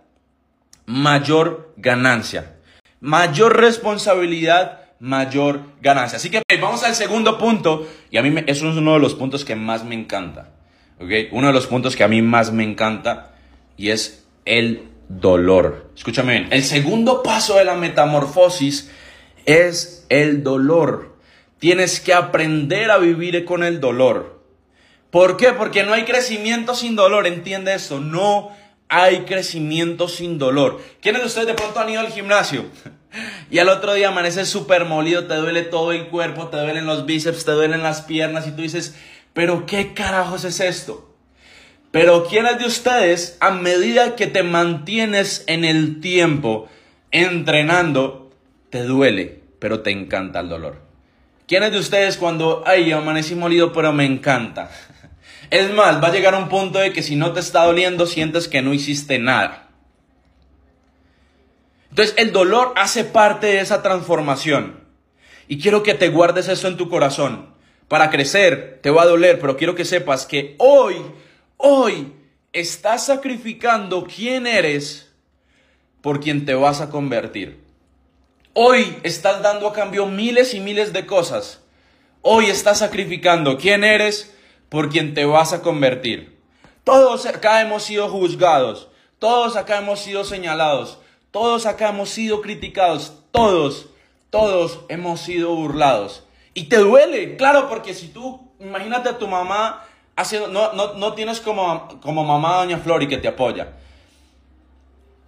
mayor 0.86 1.74
ganancia. 1.78 2.56
Mayor 3.02 3.60
responsabilidad, 3.60 4.82
mayor 5.00 5.62
ganancia. 5.82 6.18
Así 6.18 6.30
que 6.30 6.42
vamos 6.62 6.84
al 6.84 6.96
segundo 6.96 7.38
punto. 7.38 7.88
Y 8.12 8.18
a 8.18 8.22
mí 8.22 8.30
me, 8.30 8.44
eso 8.48 8.70
es 8.70 8.76
uno 8.76 8.94
de 8.94 9.00
los 9.00 9.16
puntos 9.16 9.46
que 9.46 9.56
más 9.56 9.84
me 9.84 9.96
encanta. 9.96 10.50
¿okay? 11.00 11.30
Uno 11.32 11.48
de 11.48 11.54
los 11.54 11.68
puntos 11.68 11.96
que 11.96 12.04
a 12.04 12.08
mí 12.08 12.22
más 12.22 12.52
me 12.52 12.64
encanta. 12.64 13.32
Y 13.78 13.90
es 13.90 14.26
el 14.46 14.90
dolor. 15.08 15.92
Escúchame 15.96 16.34
bien. 16.34 16.48
El 16.52 16.64
segundo 16.64 17.24
paso 17.24 17.58
de 17.58 17.66
la 17.66 17.76
metamorfosis 17.76 18.92
es 19.50 20.06
el 20.10 20.44
dolor. 20.44 21.18
Tienes 21.58 22.00
que 22.00 22.14
aprender 22.14 22.92
a 22.92 23.00
vivir 23.00 23.46
con 23.46 23.64
el 23.64 23.80
dolor. 23.80 24.40
¿Por 25.10 25.38
qué? 25.38 25.54
Porque 25.54 25.84
no 25.84 25.94
hay 25.94 26.04
crecimiento 26.06 26.76
sin 26.76 26.96
dolor. 26.96 27.26
Entiende 27.26 27.74
eso. 27.74 28.00
No 28.00 28.52
hay 28.90 29.22
crecimiento 29.22 30.08
sin 30.08 30.38
dolor. 30.38 30.80
¿Quiénes 31.02 31.22
de 31.22 31.28
ustedes 31.28 31.48
de 31.48 31.54
pronto 31.56 31.80
han 31.80 31.90
ido 31.90 32.00
al 32.02 32.12
gimnasio? 32.12 32.66
Y 33.50 33.58
al 33.58 33.70
otro 33.70 33.96
día 33.96 34.10
amaneces 34.10 34.48
súper 34.50 34.86
molido, 34.86 35.26
te 35.26 35.34
duele 35.34 35.64
todo 35.64 35.94
el 35.94 36.10
cuerpo, 36.10 36.50
te 36.50 36.58
duelen 36.58 36.86
los 36.86 37.08
bíceps, 37.08 37.44
te 37.44 37.54
duelen 37.54 37.82
las 37.82 38.04
piernas 38.04 38.46
y 38.46 38.52
tú 38.52 38.62
dices, 38.62 38.94
pero 39.34 39.66
¿qué 39.66 39.96
carajos 39.96 40.44
es 40.44 40.60
esto? 40.60 41.12
Pero 41.90 42.28
¿quiénes 42.28 42.60
de 42.60 42.68
ustedes, 42.68 43.36
a 43.40 43.50
medida 43.50 44.16
que 44.16 44.28
te 44.28 44.44
mantienes 44.44 45.44
en 45.48 45.66
el 45.66 46.02
tiempo 46.02 46.70
entrenando, 47.10 48.30
te 48.70 48.84
duele, 48.84 49.39
pero 49.60 49.82
te 49.82 49.92
encanta 49.92 50.40
el 50.40 50.50
dolor? 50.50 50.82
¿Quiénes 51.48 51.72
de 51.72 51.80
ustedes 51.80 52.18
cuando, 52.18 52.64
ay, 52.66 52.92
amanecí 52.92 53.36
molido, 53.36 53.74
pero 53.74 53.92
me 53.94 54.06
encanta? 54.06 54.72
Es 55.52 55.74
más, 55.74 56.04
va 56.04 56.10
a 56.10 56.12
llegar 56.12 56.36
un 56.36 56.48
punto 56.48 56.78
de 56.78 56.94
que 56.94 57.02
si 57.02 57.16
no 57.16 57.34
te 57.34 57.40
está 57.40 57.64
doliendo, 57.66 58.06
sientes 58.06 58.48
que 58.48 58.62
no 58.62 58.72
hiciste 58.72 59.18
nada. 59.18 59.70
Entonces 61.90 62.14
el 62.18 62.32
dolor 62.32 62.74
hace 62.76 63.04
parte 63.04 63.48
de 63.48 63.60
esa 63.60 63.82
transformación. 63.82 64.80
Y 65.48 65.60
quiero 65.60 65.82
que 65.82 65.96
te 65.96 66.10
guardes 66.10 66.48
eso 66.48 66.68
en 66.68 66.78
tu 66.78 66.88
corazón. 66.88 67.50
Para 67.88 68.12
crecer 68.12 68.80
te 68.84 68.92
va 68.92 69.02
a 69.02 69.08
doler, 69.08 69.40
pero 69.40 69.58
quiero 69.58 69.74
que 69.74 69.86
sepas 69.86 70.28
que 70.28 70.56
hoy, 70.60 70.98
hoy 71.58 72.14
estás 72.54 73.08
sacrificando 73.08 74.06
quién 74.06 74.46
eres 74.46 75.12
por 76.02 76.20
quien 76.20 76.46
te 76.46 76.54
vas 76.54 76.82
a 76.82 76.92
convertir. 76.92 77.60
Hoy 78.62 79.00
estás 79.04 79.42
dando 79.42 79.70
a 79.70 79.72
cambio 79.72 80.06
miles 80.06 80.54
y 80.54 80.60
miles 80.60 80.92
de 80.92 81.06
cosas. 81.06 81.62
Hoy 82.22 82.48
estás 82.48 82.80
sacrificando 82.80 83.58
quién 83.58 83.86
eres 83.86 84.36
por 84.68 84.90
quien 84.90 85.14
te 85.14 85.24
vas 85.24 85.54
a 85.54 85.62
convertir. 85.62 86.38
Todos 86.84 87.26
acá 87.26 87.62
hemos 87.62 87.84
sido 87.84 88.10
juzgados. 88.10 88.90
Todos 89.18 89.56
acá 89.56 89.78
hemos 89.78 90.02
sido 90.02 90.26
señalados. 90.26 91.00
Todos 91.32 91.66
acá 91.66 91.88
hemos 91.88 92.10
sido 92.10 92.42
criticados. 92.42 93.14
Todos, 93.32 93.88
todos 94.30 94.82
hemos 94.90 95.22
sido 95.22 95.56
burlados. 95.56 96.26
Y 96.54 96.66
te 96.66 96.80
duele, 96.80 97.38
claro, 97.38 97.70
porque 97.70 97.94
si 97.94 98.10
tú, 98.10 98.52
imagínate 98.60 99.08
a 99.08 99.18
tu 99.18 99.30
mamá 99.30 99.86
haciendo, 100.18 100.50
no, 100.50 100.74
no, 100.74 100.96
no 100.96 101.14
tienes 101.14 101.40
como, 101.40 101.98
como 102.02 102.26
mamá 102.26 102.58
Doña 102.58 102.80
Flori 102.80 103.08
que 103.08 103.20
te 103.20 103.30
apoya. 103.30 103.78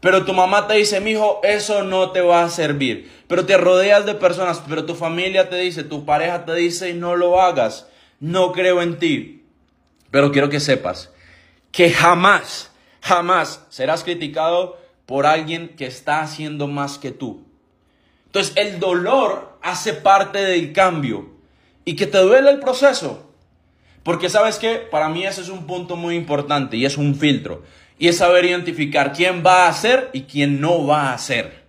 Pero 0.02 0.26
tu 0.26 0.34
mamá 0.34 0.68
te 0.68 0.74
dice, 0.74 1.00
mijo, 1.00 1.40
eso 1.44 1.84
no 1.84 2.12
te 2.12 2.22
va 2.22 2.44
a 2.44 2.50
servir. 2.50 3.10
Pero 3.28 3.46
te 3.46 3.56
rodeas 3.56 4.06
de 4.06 4.16
personas, 4.16 4.62
pero 4.68 4.86
tu 4.86 4.96
familia 4.96 5.50
te 5.50 5.56
dice, 5.58 5.84
tu 5.84 6.06
pareja 6.06 6.44
te 6.44 6.56
dice, 6.56 6.94
no 6.94 7.16
lo 7.16 7.40
hagas. 7.40 7.88
No 8.20 8.52
creo 8.52 8.82
en 8.82 9.00
ti. 9.00 9.46
Pero 10.10 10.32
quiero 10.32 10.50
que 10.50 10.60
sepas 10.60 11.12
que 11.72 11.90
jamás, 11.90 12.72
jamás 13.02 13.66
serás 13.70 14.04
criticado 14.04 14.78
por 15.06 15.26
alguien 15.26 15.70
que 15.70 15.86
está 15.86 16.22
haciendo 16.22 16.68
más 16.68 16.98
que 16.98 17.12
tú. 17.12 17.46
Entonces 18.28 18.54
el 18.56 18.80
dolor 18.80 19.58
hace 19.62 19.94
parte 19.94 20.40
del 20.40 20.74
cambio 20.74 21.30
y 21.86 21.96
que 21.96 22.08
te 22.08 22.18
duele 22.20 22.52
el 22.52 22.60
proceso. 22.60 23.30
Porque 24.04 24.30
sabes 24.30 24.58
que 24.58 24.76
para 24.78 25.10
mí 25.10 25.26
ese 25.26 25.42
es 25.42 25.50
un 25.50 25.68
punto 25.68 25.96
muy 25.96 26.16
importante 26.16 26.78
y 26.78 26.86
es 26.86 26.98
un 26.98 27.16
filtro. 27.16 27.64
Y 28.02 28.08
es 28.08 28.18
saber 28.18 28.46
identificar 28.46 29.14
quién 29.14 29.44
va 29.46 29.68
a 29.68 29.70
hacer 29.70 30.10
y 30.12 30.24
quién 30.24 30.60
no 30.60 30.88
va 30.88 31.10
a 31.10 31.14
hacer. 31.14 31.66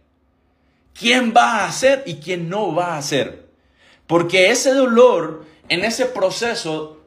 ¿Quién 0.99 1.35
va 1.37 1.57
a 1.57 1.67
hacer 1.67 2.05
y 2.07 2.15
quién 2.15 2.49
no 2.49 2.75
va 2.75 2.95
a 2.95 2.97
hacer? 2.97 3.51
Porque 4.07 4.49
ese 4.49 4.73
dolor, 4.73 5.45
en 5.69 5.85
ese 5.85 6.07
proceso, 6.07 7.03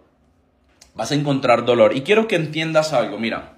vas 0.93 1.11
a 1.11 1.15
encontrar 1.15 1.65
dolor. 1.65 1.97
Y 1.97 2.01
quiero 2.01 2.27
que 2.27 2.35
entiendas 2.35 2.93
algo. 2.93 3.17
Mira, 3.17 3.57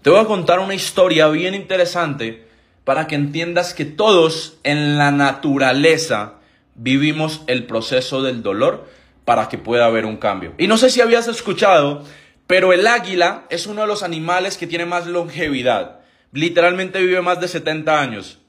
te 0.00 0.10
voy 0.10 0.20
a 0.20 0.26
contar 0.26 0.60
una 0.60 0.76
historia 0.76 1.26
bien 1.26 1.56
interesante 1.56 2.46
para 2.84 3.08
que 3.08 3.16
entiendas 3.16 3.74
que 3.74 3.86
todos 3.86 4.58
en 4.62 4.96
la 4.96 5.10
naturaleza 5.10 6.34
vivimos 6.76 7.42
el 7.48 7.66
proceso 7.66 8.22
del 8.22 8.44
dolor 8.44 8.86
para 9.24 9.48
que 9.48 9.58
pueda 9.58 9.86
haber 9.86 10.06
un 10.06 10.18
cambio. 10.18 10.54
Y 10.56 10.68
no 10.68 10.78
sé 10.78 10.88
si 10.88 11.00
habías 11.00 11.26
escuchado 11.26 12.04
pero 12.50 12.72
el 12.72 12.84
águila 12.88 13.44
es 13.48 13.68
uno 13.68 13.82
de 13.82 13.86
los 13.86 14.02
animales 14.02 14.58
que 14.58 14.66
tiene 14.66 14.84
más 14.84 15.06
longevidad. 15.06 16.00
Literalmente 16.32 17.00
vive 17.00 17.20
más 17.20 17.40
de 17.40 17.46
70 17.46 18.00
años. 18.00 18.40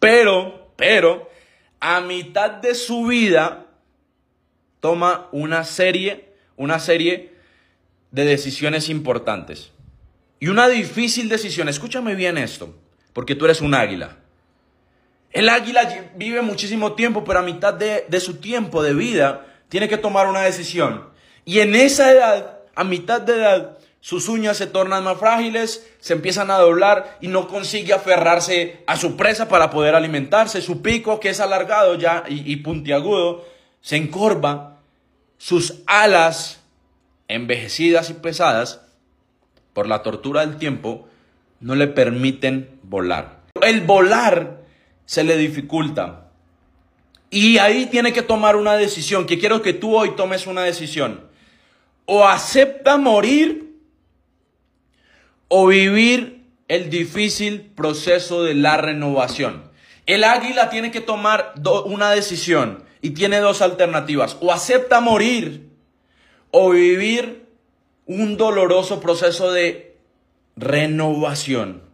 Pero, 0.00 0.72
pero, 0.74 1.30
a 1.78 2.00
mitad 2.00 2.50
de 2.50 2.74
su 2.74 3.06
vida 3.06 3.66
toma 4.80 5.28
una 5.30 5.62
serie, 5.62 6.32
una 6.56 6.80
serie 6.80 7.32
de 8.10 8.24
decisiones 8.24 8.88
importantes. 8.88 9.70
Y 10.40 10.48
una 10.48 10.66
difícil 10.66 11.28
decisión, 11.28 11.68
escúchame 11.68 12.16
bien 12.16 12.36
esto, 12.36 12.74
porque 13.12 13.36
tú 13.36 13.44
eres 13.44 13.60
un 13.60 13.74
águila. 13.74 14.16
El 15.30 15.50
águila 15.50 16.08
vive 16.16 16.42
muchísimo 16.42 16.94
tiempo, 16.94 17.22
pero 17.22 17.38
a 17.38 17.42
mitad 17.42 17.74
de, 17.74 18.06
de 18.08 18.18
su 18.18 18.38
tiempo 18.38 18.82
de 18.82 18.92
vida 18.92 19.46
tiene 19.68 19.88
que 19.88 19.98
tomar 19.98 20.26
una 20.26 20.40
decisión. 20.40 21.10
Y 21.44 21.60
en 21.60 21.76
esa 21.76 22.10
edad 22.10 22.59
a 22.74 22.84
mitad 22.84 23.20
de 23.20 23.34
edad, 23.34 23.78
sus 24.00 24.28
uñas 24.28 24.56
se 24.56 24.66
tornan 24.66 25.04
más 25.04 25.18
frágiles, 25.18 25.86
se 26.00 26.14
empiezan 26.14 26.50
a 26.50 26.56
doblar 26.56 27.18
y 27.20 27.28
no 27.28 27.48
consigue 27.48 27.92
aferrarse 27.92 28.82
a 28.86 28.96
su 28.96 29.16
presa 29.16 29.48
para 29.48 29.70
poder 29.70 29.94
alimentarse. 29.94 30.62
Su 30.62 30.80
pico, 30.80 31.20
que 31.20 31.28
es 31.28 31.40
alargado 31.40 31.96
ya 31.96 32.24
y, 32.26 32.56
puntiagudo, 32.56 33.44
se 33.82 33.96
encorva. 33.96 34.78
Sus 35.36 35.82
alas, 35.86 36.60
envejecidas 37.28 38.10
y 38.10 38.14
pesadas, 38.14 38.80
por 39.74 39.86
la 39.86 40.02
tortura 40.02 40.44
del 40.44 40.56
tiempo, 40.56 41.08
no 41.60 41.74
le 41.74 41.86
permiten 41.86 42.78
volar. 42.82 43.40
El 43.62 43.82
volar 43.82 44.62
se 45.04 45.24
le 45.24 45.36
dificulta. 45.36 46.28
Y 47.30 47.58
ahí 47.58 47.86
tiene 47.86 48.12
que 48.12 48.22
tomar 48.22 48.56
una 48.56 48.76
decisión, 48.76 49.26
que 49.26 49.38
quiero 49.38 49.62
que 49.62 49.72
tú 49.72 49.96
hoy 49.96 50.16
tomes 50.16 50.46
una 50.46 50.62
decisión 50.62 51.29
o 52.12 52.26
acepta 52.26 52.96
morir 52.96 53.76
o 55.46 55.68
vivir 55.68 56.44
el 56.66 56.90
difícil 56.90 57.60
proceso 57.60 58.42
de 58.42 58.54
la 58.54 58.76
renovación. 58.76 59.70
El 60.06 60.24
águila 60.24 60.70
tiene 60.70 60.90
que 60.90 61.00
tomar 61.00 61.54
una 61.84 62.10
decisión 62.10 62.82
y 63.00 63.10
tiene 63.10 63.38
dos 63.38 63.62
alternativas. 63.62 64.36
O 64.40 64.52
acepta 64.52 64.98
morir 64.98 65.70
o 66.50 66.70
vivir 66.70 67.46
un 68.06 68.36
doloroso 68.36 69.00
proceso 69.00 69.52
de 69.52 69.96
renovación. 70.56 71.84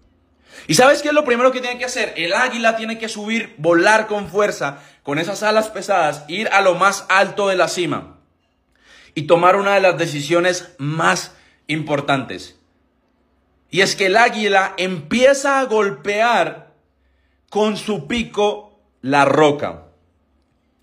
¿Y 0.66 0.76
sabes 0.76 1.02
qué 1.02 1.08
es 1.08 1.14
lo 1.14 1.26
primero 1.26 1.52
que 1.52 1.60
tiene 1.60 1.78
que 1.78 1.84
hacer? 1.84 2.14
El 2.16 2.32
águila 2.32 2.78
tiene 2.78 2.96
que 2.96 3.10
subir, 3.10 3.54
volar 3.58 4.06
con 4.06 4.28
fuerza, 4.28 4.78
con 5.02 5.18
esas 5.18 5.42
alas 5.42 5.68
pesadas, 5.68 6.24
ir 6.26 6.48
a 6.48 6.62
lo 6.62 6.74
más 6.74 7.04
alto 7.10 7.48
de 7.48 7.56
la 7.56 7.68
cima 7.68 8.15
y 9.16 9.22
tomar 9.22 9.56
una 9.56 9.74
de 9.74 9.80
las 9.80 9.96
decisiones 9.96 10.74
más 10.76 11.34
importantes. 11.66 12.60
Y 13.70 13.80
es 13.80 13.96
que 13.96 14.06
el 14.06 14.16
águila 14.16 14.74
empieza 14.76 15.58
a 15.58 15.64
golpear 15.64 16.74
con 17.48 17.78
su 17.78 18.06
pico 18.06 18.78
la 19.00 19.24
roca 19.24 19.84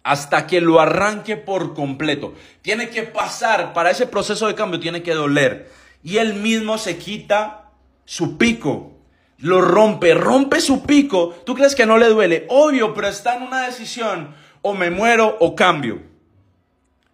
hasta 0.02 0.48
que 0.48 0.62
lo 0.62 0.80
arranque 0.82 1.38
por 1.38 1.76
completo. 1.76 2.34
Tiene 2.64 2.90
que 2.90 3.04
pasar, 3.04 3.72
para 3.72 3.92
ese 3.92 4.08
proceso 4.08 4.48
de 4.48 4.56
cambio 4.56 4.80
tiene 4.80 5.04
que 5.04 5.14
doler. 5.14 5.72
Y 6.04 6.18
él 6.18 6.34
mismo 6.34 6.80
se 6.80 6.98
quita 6.98 7.70
su 8.04 8.40
pico, 8.40 8.94
lo 9.38 9.62
rompe, 9.62 10.16
rompe 10.16 10.60
su 10.60 10.84
pico. 10.84 11.36
¿Tú 11.46 11.54
crees 11.54 11.76
que 11.76 11.86
no 11.86 12.00
le 12.00 12.10
duele? 12.10 12.48
Obvio, 12.50 12.96
pero 12.96 13.08
está 13.08 13.38
en 13.38 13.44
una 13.44 13.68
decisión, 13.68 14.36
o 14.64 14.74
me 14.74 14.90
muero 14.90 15.38
o 15.40 15.56
cambio 15.56 16.13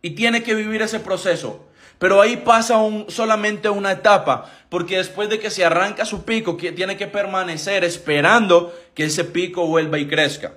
y 0.01 0.12
tiene 0.12 0.43
que 0.43 0.55
vivir 0.55 0.81
ese 0.81 0.99
proceso. 0.99 1.65
Pero 1.97 2.21
ahí 2.21 2.38
pasa 2.38 2.77
un, 2.77 3.09
solamente 3.09 3.69
una 3.69 3.91
etapa, 3.91 4.49
porque 4.69 4.97
después 4.97 5.29
de 5.29 5.39
que 5.39 5.49
se 5.49 5.65
arranca 5.65 6.05
su 6.05 6.23
pico, 6.23 6.55
tiene 6.55 6.95
que 6.95 7.07
permanecer 7.07 7.83
esperando 7.83 8.73
que 8.93 9.05
ese 9.05 9.25
pico 9.25 9.67
vuelva 9.67 9.99
y 9.99 10.07
crezca. 10.07 10.53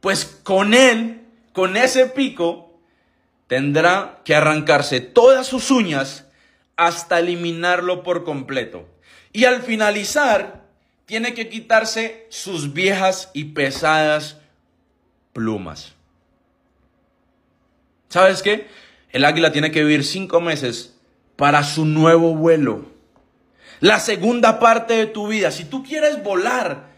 Pues 0.00 0.24
con 0.42 0.72
él, 0.72 1.20
con 1.52 1.76
ese 1.76 2.06
pico, 2.06 2.80
tendrá 3.46 4.20
que 4.24 4.34
arrancarse 4.34 5.00
todas 5.00 5.46
sus 5.46 5.70
uñas 5.70 6.26
hasta 6.76 7.18
eliminarlo 7.18 8.02
por 8.02 8.24
completo. 8.24 8.88
Y 9.32 9.44
al 9.44 9.62
finalizar, 9.62 10.64
tiene 11.04 11.34
que 11.34 11.48
quitarse 11.50 12.26
sus 12.30 12.72
viejas 12.72 13.30
y 13.34 13.46
pesadas 13.46 14.38
plumas. 15.32 15.94
¿Sabes 18.10 18.42
qué? 18.42 18.68
El 19.12 19.24
águila 19.24 19.52
tiene 19.52 19.70
que 19.70 19.84
vivir 19.84 20.04
cinco 20.04 20.40
meses 20.40 20.96
para 21.36 21.62
su 21.62 21.84
nuevo 21.86 22.34
vuelo. 22.34 22.84
La 23.78 24.00
segunda 24.00 24.58
parte 24.58 24.94
de 24.94 25.06
tu 25.06 25.28
vida, 25.28 25.52
si 25.52 25.64
tú 25.64 25.84
quieres 25.84 26.22
volar, 26.22 26.90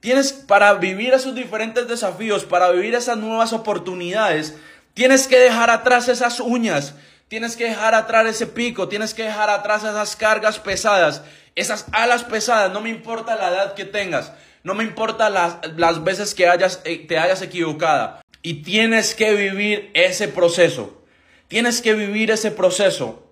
tienes 0.00 0.32
para 0.32 0.72
vivir 0.74 1.12
esos 1.12 1.34
diferentes 1.34 1.86
desafíos, 1.86 2.44
para 2.44 2.70
vivir 2.70 2.94
esas 2.94 3.18
nuevas 3.18 3.52
oportunidades, 3.52 4.56
tienes 4.94 5.28
que 5.28 5.38
dejar 5.38 5.68
atrás 5.68 6.08
esas 6.08 6.40
uñas, 6.40 6.94
tienes 7.28 7.54
que 7.54 7.64
dejar 7.64 7.94
atrás 7.94 8.26
ese 8.26 8.46
pico, 8.46 8.88
tienes 8.88 9.12
que 9.12 9.24
dejar 9.24 9.50
atrás 9.50 9.84
esas 9.84 10.16
cargas 10.16 10.58
pesadas, 10.58 11.22
esas 11.54 11.84
alas 11.92 12.24
pesadas, 12.24 12.72
no 12.72 12.80
me 12.80 12.88
importa 12.88 13.36
la 13.36 13.50
edad 13.50 13.74
que 13.74 13.84
tengas, 13.84 14.32
no 14.64 14.74
me 14.74 14.84
importa 14.84 15.28
las, 15.28 15.58
las 15.76 16.02
veces 16.02 16.34
que 16.34 16.48
hayas, 16.48 16.80
eh, 16.84 17.04
te 17.06 17.18
hayas 17.18 17.42
equivocado. 17.42 18.20
Y 18.46 18.62
tienes 18.62 19.16
que 19.16 19.34
vivir 19.34 19.90
ese 19.92 20.28
proceso. 20.28 21.02
Tienes 21.48 21.82
que 21.82 21.94
vivir 21.94 22.30
ese 22.30 22.52
proceso 22.52 23.26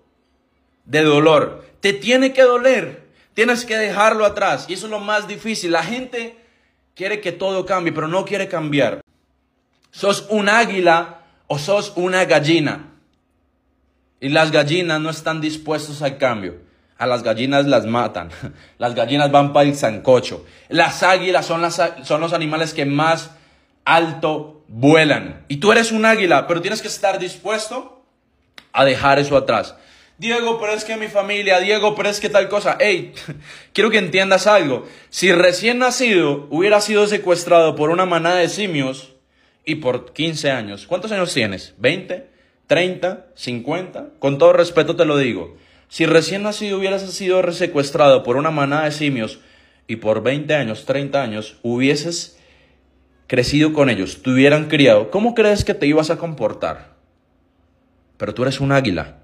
de 0.83 1.03
dolor. 1.03 1.65
Te 1.79 1.93
tiene 1.93 2.33
que 2.33 2.41
doler. 2.41 3.07
Tienes 3.33 3.63
que 3.63 3.77
dejarlo 3.77 4.25
atrás. 4.25 4.65
Y 4.67 4.73
eso 4.73 4.87
es 4.87 4.91
lo 4.91 4.99
más 4.99 5.25
difícil. 5.25 5.71
La 5.71 5.83
gente 5.83 6.35
quiere 6.95 7.21
que 7.21 7.31
todo 7.31 7.65
cambie, 7.65 7.93
pero 7.93 8.09
no 8.09 8.25
quiere 8.25 8.49
cambiar. 8.49 8.99
Sos 9.89 10.25
un 10.27 10.49
águila 10.49 11.21
o 11.47 11.59
sos 11.59 11.93
una 11.95 12.25
gallina. 12.25 12.91
Y 14.19 14.27
las 14.27 14.51
gallinas 14.51 14.99
no 14.99 15.11
están 15.11 15.39
dispuestos 15.39 16.01
al 16.01 16.17
cambio. 16.17 16.57
A 16.97 17.07
las 17.07 17.23
gallinas 17.23 17.65
las 17.67 17.85
matan. 17.85 18.31
Las 18.79 18.93
gallinas 18.95 19.31
van 19.31 19.53
para 19.53 19.65
el 19.65 19.77
zancocho. 19.77 20.45
Las 20.67 21.03
águilas 21.03 21.45
son, 21.45 21.61
las, 21.61 21.81
son 22.03 22.19
los 22.19 22.33
animales 22.33 22.73
que 22.73 22.85
más 22.85 23.31
alto 23.85 24.54
vuelan. 24.67 25.45
Y 25.47 25.57
tú 25.57 25.71
eres 25.71 25.91
un 25.91 26.05
águila, 26.05 26.47
pero 26.47 26.61
tienes 26.61 26.81
que 26.81 26.87
estar 26.87 27.19
dispuesto 27.19 28.03
a 28.73 28.85
dejar 28.85 29.19
eso 29.19 29.37
atrás. 29.37 29.75
Diego, 30.17 30.59
pero 30.61 30.71
es 30.71 30.85
que 30.85 30.95
mi 30.95 31.07
familia, 31.07 31.59
Diego, 31.59 31.93
pero 31.93 32.09
es 32.09 32.19
que 32.19 32.29
tal 32.29 32.47
cosa. 32.47 32.77
Hey, 32.79 33.13
quiero 33.73 33.89
que 33.89 33.97
entiendas 33.97 34.47
algo. 34.47 34.87
Si 35.09 35.31
recién 35.31 35.79
nacido 35.79 36.47
hubiera 36.49 36.79
sido 36.79 37.07
secuestrado 37.07 37.75
por 37.75 37.89
una 37.89 38.05
manada 38.05 38.37
de 38.37 38.49
simios 38.49 39.13
y 39.65 39.75
por 39.75 40.13
15 40.13 40.51
años, 40.51 40.87
¿cuántos 40.87 41.11
años 41.11 41.33
tienes? 41.33 41.75
¿20? 41.81 42.23
¿30? 42.69 43.23
¿50? 43.35 44.09
Con 44.19 44.37
todo 44.37 44.53
respeto 44.53 44.95
te 44.95 45.05
lo 45.05 45.17
digo. 45.17 45.57
Si 45.89 46.05
recién 46.05 46.43
nacido 46.43 46.77
hubieras 46.77 47.01
sido 47.11 47.51
secuestrado 47.51 48.23
por 48.23 48.37
una 48.37 48.51
manada 48.51 48.85
de 48.85 48.91
simios 48.91 49.39
y 49.87 49.97
por 49.97 50.23
20 50.23 50.53
años, 50.55 50.85
30 50.85 51.21
años, 51.21 51.57
hubieses 51.61 52.34
crecido 53.27 53.73
con 53.73 53.89
ellos, 53.89 54.21
te 54.21 54.29
hubieran 54.29 54.67
criado, 54.67 55.11
¿cómo 55.11 55.33
crees 55.35 55.63
que 55.63 55.73
te 55.73 55.87
ibas 55.87 56.09
a 56.09 56.17
comportar? 56.17 56.95
Pero 58.17 58.33
tú 58.33 58.43
eres 58.43 58.59
un 58.59 58.71
águila. 58.71 59.17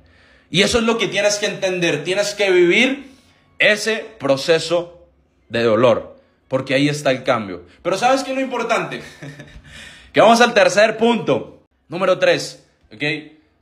Y 0.49 0.63
eso 0.63 0.79
es 0.79 0.83
lo 0.83 0.97
que 0.97 1.07
tienes 1.07 1.37
que 1.37 1.45
entender. 1.45 2.03
Tienes 2.03 2.35
que 2.35 2.51
vivir 2.51 3.09
ese 3.57 4.05
proceso 4.19 5.07
de 5.47 5.63
dolor. 5.63 6.19
Porque 6.49 6.73
ahí 6.73 6.89
está 6.89 7.11
el 7.11 7.23
cambio. 7.23 7.65
Pero 7.81 7.97
¿sabes 7.97 8.23
qué 8.23 8.31
es 8.31 8.35
lo 8.35 8.43
importante? 8.43 9.01
que 10.13 10.19
vamos 10.19 10.41
al 10.41 10.53
tercer 10.53 10.97
punto. 10.97 11.63
Número 11.87 12.19
tres. 12.19 12.65
¿Ok? 12.93 13.03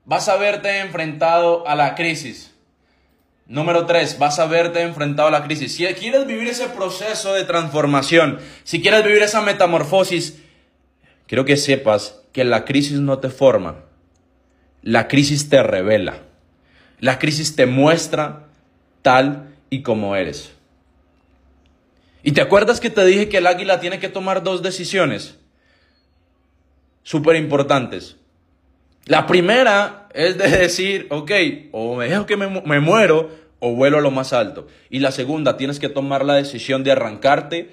Vas 0.06 0.28
a 0.30 0.38
verte 0.38 0.80
enfrentado 0.80 1.68
a 1.68 1.76
la 1.76 1.94
crisis. 1.94 2.56
Número 3.50 3.88
tres, 3.88 4.20
vas 4.20 4.38
a 4.38 4.46
verte 4.46 4.84
enfrentado 4.84 5.28
a 5.28 5.32
la 5.32 5.44
crisis. 5.44 5.74
Si 5.74 5.84
quieres 5.96 6.28
vivir 6.28 6.48
ese 6.48 6.70
proceso 6.70 7.34
de 7.34 7.46
transformación, 7.46 8.38
si 8.64 8.80
quieres 8.80 9.04
vivir 9.04 9.24
esa 9.24 9.42
metamorfosis, 9.42 10.40
quiero 11.26 11.46
que 11.46 11.58
sepas 11.58 12.22
que 12.32 12.44
la 12.44 12.64
crisis 12.64 13.00
no 13.00 13.18
te 13.18 13.30
forma, 13.30 13.86
la 14.84 15.08
crisis 15.08 15.50
te 15.50 15.64
revela. 15.64 16.20
La 17.00 17.18
crisis 17.18 17.56
te 17.56 17.66
muestra 17.66 18.50
tal 19.02 19.56
y 19.72 19.82
como 19.82 20.16
eres. 20.16 20.52
¿Y 22.22 22.34
te 22.34 22.42
acuerdas 22.42 22.80
que 22.80 22.92
te 22.92 23.04
dije 23.04 23.30
que 23.30 23.38
el 23.38 23.48
águila 23.48 23.80
tiene 23.80 24.00
que 24.00 24.10
tomar 24.10 24.44
dos 24.44 24.62
decisiones? 24.62 25.40
Súper 27.02 27.36
importantes. 27.36 28.18
La 29.06 29.26
primera 29.26 29.99
es 30.14 30.38
de 30.38 30.48
decir, 30.50 31.08
ok, 31.10 31.32
o 31.72 31.96
me 31.96 32.08
dejo 32.08 32.26
que 32.26 32.38
me, 32.38 32.48
me, 32.48 32.80
muero 32.80 33.30
o 33.60 33.74
vuelo 33.74 33.98
a 33.98 34.02
lo 34.02 34.12
más 34.12 34.34
alto. 34.34 34.68
Y 34.90 35.00
la 35.00 35.12
segunda, 35.12 35.58
tienes 35.58 35.80
que 35.80 35.90
tomar 35.90 36.26
la 36.26 36.36
decisión 36.36 36.84
de 36.84 36.92
arrancarte 36.92 37.70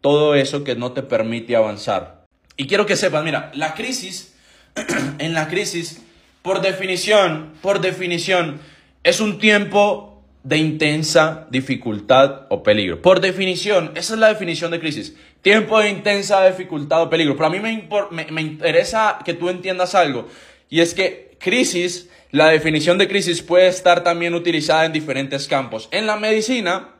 todo 0.00 0.34
eso 0.34 0.64
que 0.64 0.76
no 0.76 0.92
te 0.92 1.02
permite 1.02 1.56
avanzar. 1.56 2.24
Y 2.56 2.66
quiero 2.66 2.86
que 2.86 2.96
sepas, 2.96 3.24
mira, 3.24 3.50
la 3.54 3.74
crisis, 3.74 4.34
en 5.18 5.32
la 5.32 5.48
crisis 5.48 6.02
por 6.42 6.60
definición, 6.60 7.52
por 7.62 7.80
definición, 7.80 8.60
es 9.04 9.20
un 9.20 9.38
tiempo 9.38 10.22
de 10.42 10.58
intensa 10.58 11.46
dificultad 11.50 12.46
o 12.50 12.64
peligro. 12.64 13.00
Por 13.00 13.20
definición, 13.20 13.92
esa 13.94 14.14
es 14.14 14.20
la 14.20 14.28
definición 14.28 14.72
de 14.72 14.80
crisis. 14.80 15.16
Tiempo 15.40 15.78
de 15.78 15.90
intensa 15.90 16.44
dificultad 16.44 17.02
o 17.02 17.10
peligro. 17.10 17.36
Pero 17.36 17.46
a 17.46 17.50
mí 17.50 17.60
me, 17.60 17.88
me, 18.30 18.42
interesa 18.42 19.18
que 19.24 19.34
tú 19.34 19.48
entiendas 19.48 19.94
algo. 19.94 20.28
Y 20.68 20.80
es 20.80 20.94
que 20.94 21.31
crisis, 21.42 22.08
la 22.30 22.48
definición 22.48 22.96
de 22.96 23.08
crisis 23.08 23.42
puede 23.42 23.66
estar 23.66 24.02
también 24.02 24.34
utilizada 24.34 24.86
en 24.86 24.92
diferentes 24.92 25.48
campos. 25.48 25.88
En 25.90 26.06
la 26.06 26.16
medicina 26.16 26.94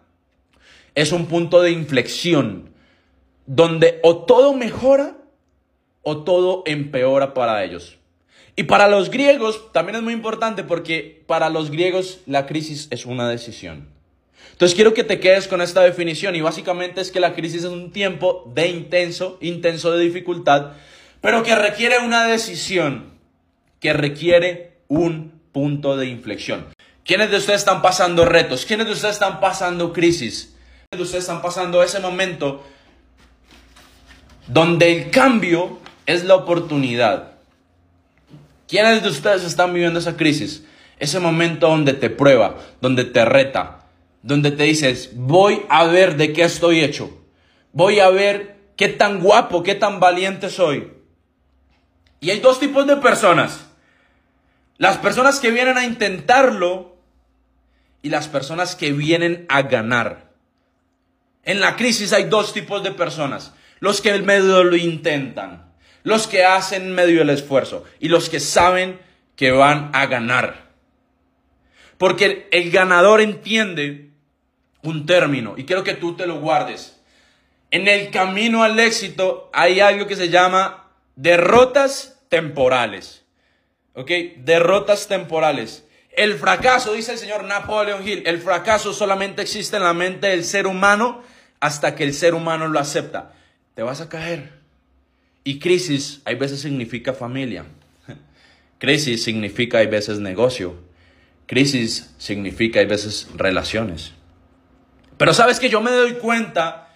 es 0.94 1.12
un 1.12 1.26
punto 1.26 1.62
de 1.62 1.70
inflexión 1.70 2.70
donde 3.46 4.00
o 4.02 4.24
todo 4.24 4.52
mejora 4.52 5.16
o 6.02 6.18
todo 6.24 6.62
empeora 6.66 7.32
para 7.32 7.64
ellos. 7.64 7.98
Y 8.54 8.64
para 8.64 8.88
los 8.88 9.10
griegos 9.10 9.72
también 9.72 9.96
es 9.96 10.02
muy 10.02 10.12
importante 10.12 10.62
porque 10.64 11.22
para 11.26 11.48
los 11.48 11.70
griegos 11.70 12.20
la 12.26 12.46
crisis 12.46 12.88
es 12.90 13.06
una 13.06 13.28
decisión. 13.28 13.88
Entonces 14.50 14.74
quiero 14.74 14.92
que 14.92 15.04
te 15.04 15.20
quedes 15.20 15.48
con 15.48 15.62
esta 15.62 15.80
definición 15.80 16.36
y 16.36 16.42
básicamente 16.42 17.00
es 17.00 17.10
que 17.10 17.20
la 17.20 17.34
crisis 17.34 17.64
es 17.64 17.70
un 17.70 17.90
tiempo 17.90 18.50
de 18.54 18.68
intenso, 18.68 19.38
intenso 19.40 19.92
de 19.92 20.04
dificultad, 20.04 20.72
pero 21.22 21.42
que 21.42 21.54
requiere 21.54 21.98
una 22.00 22.26
decisión, 22.26 23.11
que 23.82 23.92
requiere 23.92 24.78
un 24.86 25.42
punto 25.50 25.96
de 25.96 26.06
inflexión. 26.06 26.66
¿Quiénes 27.04 27.32
de 27.32 27.38
ustedes 27.38 27.58
están 27.58 27.82
pasando 27.82 28.24
retos? 28.24 28.64
¿Quiénes 28.64 28.86
de 28.86 28.92
ustedes 28.92 29.14
están 29.14 29.40
pasando 29.40 29.92
crisis? 29.92 30.54
¿Quiénes 30.88 30.98
de 30.98 31.02
ustedes 31.02 31.24
están 31.24 31.42
pasando 31.42 31.82
ese 31.82 31.98
momento 31.98 32.64
donde 34.46 34.92
el 34.92 35.10
cambio 35.10 35.80
es 36.06 36.22
la 36.24 36.36
oportunidad? 36.36 37.32
¿Quiénes 38.68 39.02
de 39.02 39.08
ustedes 39.08 39.42
están 39.42 39.74
viviendo 39.74 39.98
esa 39.98 40.16
crisis? 40.16 40.64
Ese 41.00 41.18
momento 41.18 41.68
donde 41.68 41.92
te 41.92 42.08
prueba, 42.08 42.58
donde 42.80 43.04
te 43.04 43.24
reta, 43.24 43.86
donde 44.22 44.52
te 44.52 44.62
dices, 44.62 45.10
voy 45.14 45.62
a 45.68 45.86
ver 45.86 46.16
de 46.16 46.32
qué 46.32 46.44
estoy 46.44 46.84
hecho. 46.84 47.10
Voy 47.72 47.98
a 47.98 48.10
ver 48.10 48.58
qué 48.76 48.86
tan 48.88 49.18
guapo, 49.20 49.64
qué 49.64 49.74
tan 49.74 49.98
valiente 49.98 50.50
soy. 50.50 50.92
Y 52.20 52.30
hay 52.30 52.38
dos 52.38 52.60
tipos 52.60 52.86
de 52.86 52.96
personas. 52.98 53.71
Las 54.82 54.98
personas 54.98 55.38
que 55.38 55.50
vienen 55.50 55.78
a 55.78 55.86
intentarlo 55.86 56.96
y 58.02 58.10
las 58.10 58.26
personas 58.26 58.74
que 58.74 58.92
vienen 58.92 59.46
a 59.48 59.62
ganar. 59.62 60.32
En 61.44 61.60
la 61.60 61.76
crisis 61.76 62.12
hay 62.12 62.24
dos 62.24 62.52
tipos 62.52 62.82
de 62.82 62.90
personas. 62.90 63.52
Los 63.78 64.00
que 64.00 64.12
medio 64.18 64.64
lo 64.64 64.76
intentan 64.76 65.72
los 66.04 66.26
que 66.26 66.44
hacen 66.44 66.92
medio 66.92 67.22
el 67.22 67.30
esfuerzo 67.30 67.84
y 68.00 68.08
los 68.08 68.28
que 68.28 68.40
saben 68.40 69.00
que 69.36 69.50
van 69.50 69.90
a 69.92 70.06
ganar. 70.06 70.70
Porque 71.98 72.48
el 72.50 72.70
ganador 72.70 73.20
entiende 73.20 74.10
un 74.82 75.06
término 75.06 75.54
y 75.56 75.64
quiero 75.64 75.84
que 75.84 75.94
tú 75.94 76.16
te 76.16 76.26
lo 76.26 76.40
guardes. 76.40 77.00
En 77.70 77.88
el 77.88 78.10
camino 78.10 78.64
al 78.64 78.78
éxito 78.78 79.50
hay 79.52 79.80
algo 79.80 80.06
que 80.06 80.16
se 80.16 80.28
llama 80.28 80.90
derrotas 81.14 82.20
temporales. 82.28 83.21
¿Ok? 83.94 84.10
Derrotas 84.38 85.08
temporales. 85.08 85.84
El 86.10 86.34
fracaso, 86.34 86.92
dice 86.92 87.12
el 87.12 87.18
señor 87.18 87.44
Napoleon 87.44 88.06
Hill, 88.06 88.22
el 88.26 88.38
fracaso 88.38 88.92
solamente 88.92 89.42
existe 89.42 89.76
en 89.76 89.82
la 89.82 89.94
mente 89.94 90.28
del 90.28 90.44
ser 90.44 90.66
humano 90.66 91.22
hasta 91.60 91.94
que 91.94 92.04
el 92.04 92.12
ser 92.12 92.34
humano 92.34 92.68
lo 92.68 92.78
acepta. 92.78 93.32
Te 93.74 93.82
vas 93.82 94.00
a 94.00 94.08
caer. 94.08 94.60
Y 95.44 95.58
crisis 95.58 96.20
hay 96.24 96.34
veces 96.34 96.60
significa 96.60 97.14
familia. 97.14 97.64
Crisis 98.78 99.24
significa 99.24 99.78
hay 99.78 99.86
veces 99.86 100.18
negocio. 100.18 100.76
Crisis 101.46 102.14
significa 102.18 102.80
hay 102.80 102.86
veces 102.86 103.28
relaciones. 103.34 104.12
Pero 105.16 105.34
sabes 105.34 105.60
que 105.60 105.70
yo 105.70 105.80
me 105.80 105.90
doy 105.90 106.14
cuenta, 106.14 106.94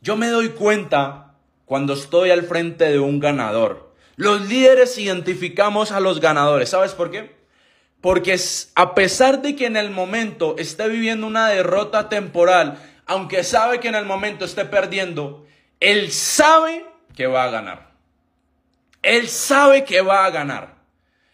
yo 0.00 0.16
me 0.16 0.28
doy 0.28 0.50
cuenta 0.50 1.34
cuando 1.64 1.94
estoy 1.94 2.30
al 2.30 2.44
frente 2.44 2.84
de 2.84 2.98
un 2.98 3.20
ganador. 3.20 3.87
Los 4.18 4.48
líderes 4.48 4.98
identificamos 4.98 5.92
a 5.92 6.00
los 6.00 6.18
ganadores. 6.20 6.70
¿Sabes 6.70 6.90
por 6.90 7.12
qué? 7.12 7.36
Porque 8.00 8.36
a 8.74 8.94
pesar 8.96 9.42
de 9.42 9.54
que 9.54 9.66
en 9.66 9.76
el 9.76 9.92
momento 9.92 10.56
esté 10.58 10.88
viviendo 10.88 11.24
una 11.24 11.48
derrota 11.48 12.08
temporal, 12.08 12.82
aunque 13.06 13.44
sabe 13.44 13.78
que 13.78 13.86
en 13.86 13.94
el 13.94 14.06
momento 14.06 14.44
esté 14.44 14.64
perdiendo, 14.64 15.46
él 15.78 16.10
sabe 16.10 16.84
que 17.14 17.28
va 17.28 17.44
a 17.44 17.50
ganar. 17.50 17.92
Él 19.02 19.28
sabe 19.28 19.84
que 19.84 20.00
va 20.00 20.24
a 20.24 20.30
ganar. 20.30 20.78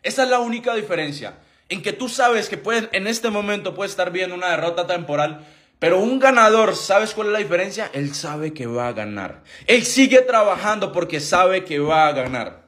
Esa 0.03 0.25
es 0.25 0.29
la 0.29 0.41
única 0.41 0.75
diferencia. 0.75 1.39
En 1.71 1.81
que 1.81 1.95
tú 1.95 2.11
sabes 2.11 2.51
que 2.51 2.59
puedes, 2.59 2.91
en 2.93 3.07
este 3.07 3.31
momento 3.31 3.75
puedes 3.75 3.93
estar 3.93 4.11
viendo 4.11 4.35
una 4.35 4.51
derrota 4.51 4.87
temporal, 4.87 5.47
pero 5.79 6.01
un 6.01 6.19
ganador, 6.19 6.77
¿sabes 6.77 7.15
cuál 7.15 7.29
es 7.29 7.33
la 7.33 7.39
diferencia? 7.39 7.91
Él 7.95 8.15
sabe 8.15 8.53
que 8.53 8.67
va 8.67 8.89
a 8.89 8.93
ganar. 8.93 9.43
Él 9.67 9.87
sigue 9.87 10.21
trabajando 10.21 10.93
porque 10.93 11.19
sabe 11.19 11.65
que 11.65 11.79
va 11.79 12.09
a 12.09 12.13
ganar. 12.13 12.64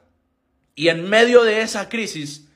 Y 0.77 0.89
en 0.89 1.09
medio 1.09 1.43
de 1.43 1.61
esa 1.61 1.89
crisis 1.89 2.47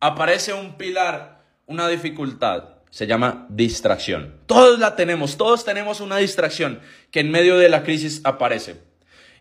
aparece 0.00 0.54
un 0.54 0.78
pilar, 0.78 1.42
una 1.66 1.86
dificultad. 1.88 2.70
Se 2.88 3.06
llama 3.06 3.46
distracción. 3.50 4.34
Todos 4.46 4.78
la 4.78 4.96
tenemos, 4.96 5.36
todos 5.36 5.66
tenemos 5.66 6.00
una 6.00 6.16
distracción 6.16 6.80
que 7.10 7.20
en 7.20 7.30
medio 7.30 7.58
de 7.58 7.68
la 7.68 7.82
crisis 7.82 8.22
aparece. 8.24 8.80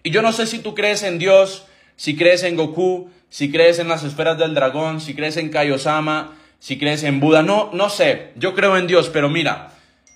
Y 0.03 0.11
yo 0.11 0.21
no 0.21 0.33
sé 0.33 0.47
si 0.47 0.59
tú 0.59 0.75
crees 0.75 1.03
en 1.03 1.17
Dios, 1.17 1.65
si 1.95 2.17
crees 2.17 2.43
en 2.43 2.57
Goku, 2.57 3.09
si 3.29 3.49
crees 3.49 3.79
en 3.79 3.87
las 3.87 4.03
esferas 4.03 4.37
del 4.37 4.53
dragón, 4.53 4.99
si 4.99 5.15
crees 5.15 5.37
en 5.37 5.49
Kaiosama, 5.49 6.37
si 6.59 6.77
crees 6.77 7.03
en 7.03 7.21
Buda. 7.21 7.41
No, 7.41 7.69
no 7.71 7.89
sé. 7.89 8.33
Yo 8.35 8.53
creo 8.53 8.75
en 8.75 8.87
Dios, 8.87 9.09
pero 9.13 9.29
mira, 9.29 9.71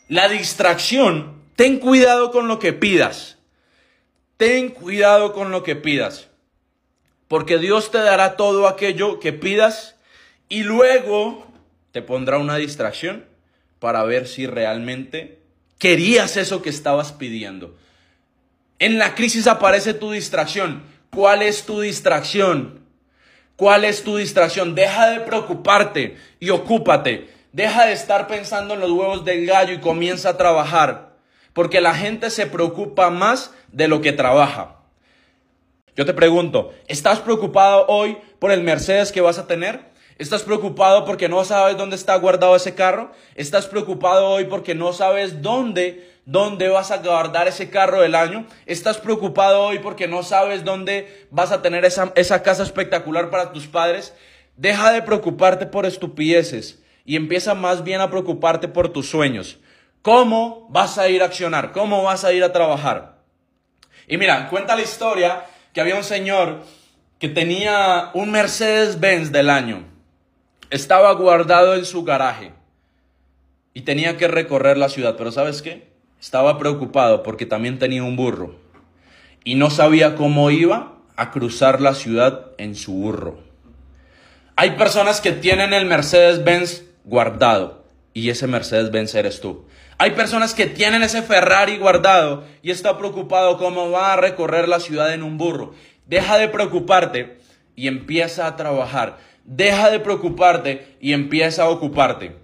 la 0.09 0.27
distracción, 0.27 1.41
ten 1.55 1.79
cuidado 1.79 2.31
con 2.31 2.49
lo 2.49 2.59
que 2.59 2.73
pidas. 2.73 3.37
Ten 4.35 4.71
cuidado 4.71 5.31
con 5.31 5.51
lo 5.51 5.63
que 5.63 5.77
pidas. 5.77 6.28
Porque 7.29 7.59
Dios 7.59 7.91
te 7.91 7.99
dará 7.99 8.35
todo 8.35 8.67
aquello 8.67 9.19
que 9.19 9.31
pidas 9.31 9.95
y 10.49 10.63
luego 10.63 11.47
te 11.91 12.01
pondrá 12.01 12.39
una 12.39 12.57
distracción 12.57 13.23
para 13.79 14.03
ver 14.03 14.27
si 14.27 14.47
realmente 14.47 15.39
querías 15.77 16.37
eso 16.37 16.63
que 16.63 16.71
estabas 16.71 17.13
pidiendo. 17.13 17.77
En 18.79 18.97
la 18.97 19.13
crisis 19.13 19.45
aparece 19.45 19.93
tu 19.93 20.11
distracción. 20.11 20.81
¿Cuál 21.11 21.43
es 21.43 21.65
tu 21.65 21.81
distracción? 21.81 22.79
¿Cuál 23.55 23.85
es 23.85 24.03
tu 24.03 24.17
distracción? 24.17 24.73
Deja 24.73 25.11
de 25.11 25.19
preocuparte 25.19 26.17
y 26.39 26.49
ocúpate. 26.49 27.29
Deja 27.53 27.85
de 27.85 27.93
estar 27.93 28.27
pensando 28.27 28.73
en 28.73 28.79
los 28.79 28.89
huevos 28.89 29.23
del 29.23 29.45
gallo 29.45 29.73
y 29.73 29.79
comienza 29.79 30.29
a 30.29 30.37
trabajar. 30.37 31.13
Porque 31.53 31.79
la 31.79 31.93
gente 31.93 32.31
se 32.31 32.47
preocupa 32.47 33.11
más 33.11 33.53
de 33.71 33.87
lo 33.87 34.01
que 34.01 34.13
trabaja. 34.13 34.78
Yo 35.99 36.05
te 36.05 36.13
pregunto, 36.13 36.73
¿estás 36.87 37.19
preocupado 37.19 37.85
hoy 37.89 38.17
por 38.39 38.53
el 38.53 38.63
Mercedes 38.63 39.11
que 39.11 39.19
vas 39.19 39.37
a 39.37 39.47
tener? 39.47 39.81
¿Estás 40.17 40.43
preocupado 40.43 41.03
porque 41.03 41.27
no 41.27 41.43
sabes 41.43 41.75
dónde 41.75 41.97
está 41.97 42.15
guardado 42.15 42.55
ese 42.55 42.73
carro? 42.73 43.11
¿Estás 43.35 43.67
preocupado 43.67 44.29
hoy 44.29 44.45
porque 44.45 44.75
no 44.75 44.93
sabes 44.93 45.41
dónde 45.41 46.09
dónde 46.23 46.69
vas 46.69 46.91
a 46.91 46.99
guardar 46.99 47.49
ese 47.49 47.69
carro 47.69 47.99
del 47.99 48.15
año. 48.15 48.45
Estás 48.65 48.97
preocupado 48.97 49.61
hoy 49.61 49.79
porque 49.79 50.07
no 50.07 50.23
sabes 50.23 50.63
dónde 50.63 51.27
vas 51.31 51.51
a 51.51 51.61
tener 51.61 51.83
esa, 51.83 52.13
esa, 52.15 52.43
casa 52.43 52.63
espectacular 52.63 53.29
para 53.29 53.51
tus 53.51 53.67
padres. 53.67 54.15
Deja 54.55 54.93
de 54.93 55.01
preocuparte 55.01 55.65
por 55.65 55.85
estupideces 55.85 56.81
y 57.03 57.17
empieza 57.17 57.55
más 57.55 57.83
bien 57.83 57.99
a 57.99 58.09
preocuparte 58.09 58.69
por 58.69 58.87
tus 58.87 59.09
sueños. 59.09 59.59
¿Cómo 60.01 60.65
vas 60.69 60.97
a 60.97 61.09
ir 61.09 61.23
a 61.23 61.25
accionar? 61.25 61.73
¿Cómo 61.73 62.03
vas 62.03 62.23
a 62.23 62.31
ir 62.31 62.45
a 62.45 62.53
trabajar? 62.53 63.17
Y 64.07 64.15
mira, 64.15 64.47
cuenta 64.47 64.77
la 64.77 64.81
historia 64.81 65.43
que 65.79 65.83
había 65.83 65.95
un 65.95 66.03
señor 66.03 66.63
que 67.19 67.29
tenía 67.29 68.09
un 68.13 68.31
Mercedes-Benz 68.31 69.31
del 69.31 69.49
año. 69.49 69.85
Estaba 70.71 71.13
guardado 71.13 71.73
en 71.73 71.85
su 71.85 72.03
garaje 72.03 72.51
y 73.73 73.83
tenía 73.83 74.17
que 74.17 74.27
recorrer 74.27 74.77
la 74.77 74.89
ciudad. 74.89 75.15
Pero 75.17 75.31
¿sabes 75.31 75.61
qué? 75.61 75.87
Estaba 76.19 76.57
preocupado 76.57 77.23
porque 77.23 77.45
también 77.45 77.79
tenía 77.79 78.03
un 78.03 78.17
burro 78.17 78.57
y 79.45 79.55
no 79.55 79.69
sabía 79.69 80.17
cómo 80.17 80.51
iba 80.51 80.97
a 81.15 81.31
cruzar 81.31 81.79
la 81.79 81.93
ciudad 81.93 82.47
en 82.57 82.75
su 82.75 82.91
burro. 82.91 83.39
Hay 84.57 84.71
personas 84.71 85.21
que 85.21 85.31
tienen 85.31 85.71
el 85.71 85.85
Mercedes-Benz 85.85 86.83
guardado 87.05 87.85
y 88.13 88.31
ese 88.31 88.47
Mercedes-Benz 88.47 89.15
eres 89.15 89.39
tú. 89.39 89.63
Hay 89.99 90.11
personas 90.11 90.55
que 90.55 90.65
tienen 90.65 91.03
ese 91.03 91.21
Ferrari 91.21 91.77
guardado 91.77 92.45
y 92.63 92.71
está 92.71 92.97
preocupado 92.97 93.59
cómo 93.59 93.91
va 93.91 94.13
a 94.13 94.17
recorrer 94.17 94.67
la 94.67 94.79
ciudad 94.79 95.13
en 95.13 95.21
un 95.21 95.37
burro. 95.37 95.75
Deja 96.07 96.39
de 96.39 96.47
preocuparte 96.47 97.37
y 97.75 97.87
empieza 97.87 98.47
a 98.47 98.55
trabajar. 98.55 99.19
Deja 99.43 99.91
de 99.91 99.99
preocuparte 99.99 100.97
y 100.99 101.13
empieza 101.13 101.63
a 101.63 101.69
ocuparte. 101.69 102.35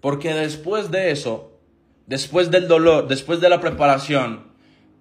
Porque 0.00 0.34
después 0.34 0.90
de 0.90 1.12
eso 1.12 1.52
después 2.06 2.50
del 2.50 2.68
dolor, 2.68 3.08
después 3.08 3.40
de 3.40 3.48
la 3.48 3.60
preparación, 3.60 4.44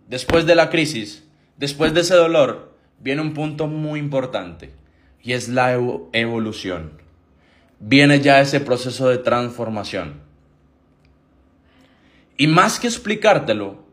después 0.08 0.46
de 0.46 0.56
la 0.56 0.70
crisis, 0.70 1.28
después 1.58 1.94
de 1.94 2.02
ese 2.02 2.16
dolor, 2.16 2.74
viene 3.00 3.22
un 3.22 3.34
punto 3.34 3.68
muy 3.68 4.00
importante 4.00 4.72
y 5.22 5.34
es 5.34 5.50
la 5.50 5.74
evolución. 6.14 6.94
Viene 7.80 8.22
ya 8.22 8.40
ese 8.42 8.60
proceso 8.60 9.10
de 9.10 9.18
transformación. 9.18 10.22
Y 12.42 12.48
más 12.48 12.80
que 12.80 12.88
explicártelo, 12.88 13.84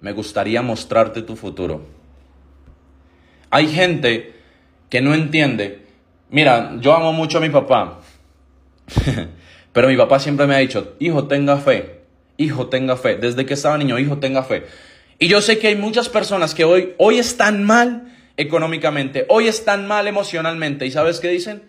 me 0.00 0.12
gustaría 0.12 0.62
mostrarte 0.62 1.22
tu 1.22 1.36
futuro. 1.36 1.86
Hay 3.50 3.68
gente 3.68 4.34
que 4.90 5.00
no 5.00 5.14
entiende. 5.14 5.86
Mira, 6.30 6.76
yo 6.80 6.94
amo 6.94 7.12
mucho 7.12 7.38
a 7.38 7.40
mi 7.40 7.50
papá, 7.50 8.00
pero 9.72 9.88
mi 9.88 9.96
papá 9.96 10.18
siempre 10.18 10.46
me 10.46 10.56
ha 10.56 10.58
dicho, 10.58 10.96
hijo, 10.98 11.28
tenga 11.28 11.56
fe 11.58 11.98
hijo, 12.38 12.68
tenga 12.68 12.96
fe. 12.96 13.16
Desde 13.16 13.44
que 13.44 13.54
estaba 13.54 13.76
niño, 13.76 13.98
hijo, 13.98 14.18
tenga 14.18 14.42
fe. 14.42 14.64
Y 15.18 15.28
yo 15.28 15.42
sé 15.42 15.58
que 15.58 15.68
hay 15.68 15.76
muchas 15.76 16.08
personas 16.08 16.54
que 16.54 16.64
hoy, 16.64 16.94
hoy 16.96 17.18
están 17.18 17.64
mal 17.64 18.14
económicamente, 18.38 19.26
hoy 19.28 19.48
están 19.48 19.86
mal 19.86 20.06
emocionalmente. 20.06 20.86
¿Y 20.86 20.90
sabes 20.90 21.20
qué 21.20 21.28
dicen? 21.28 21.64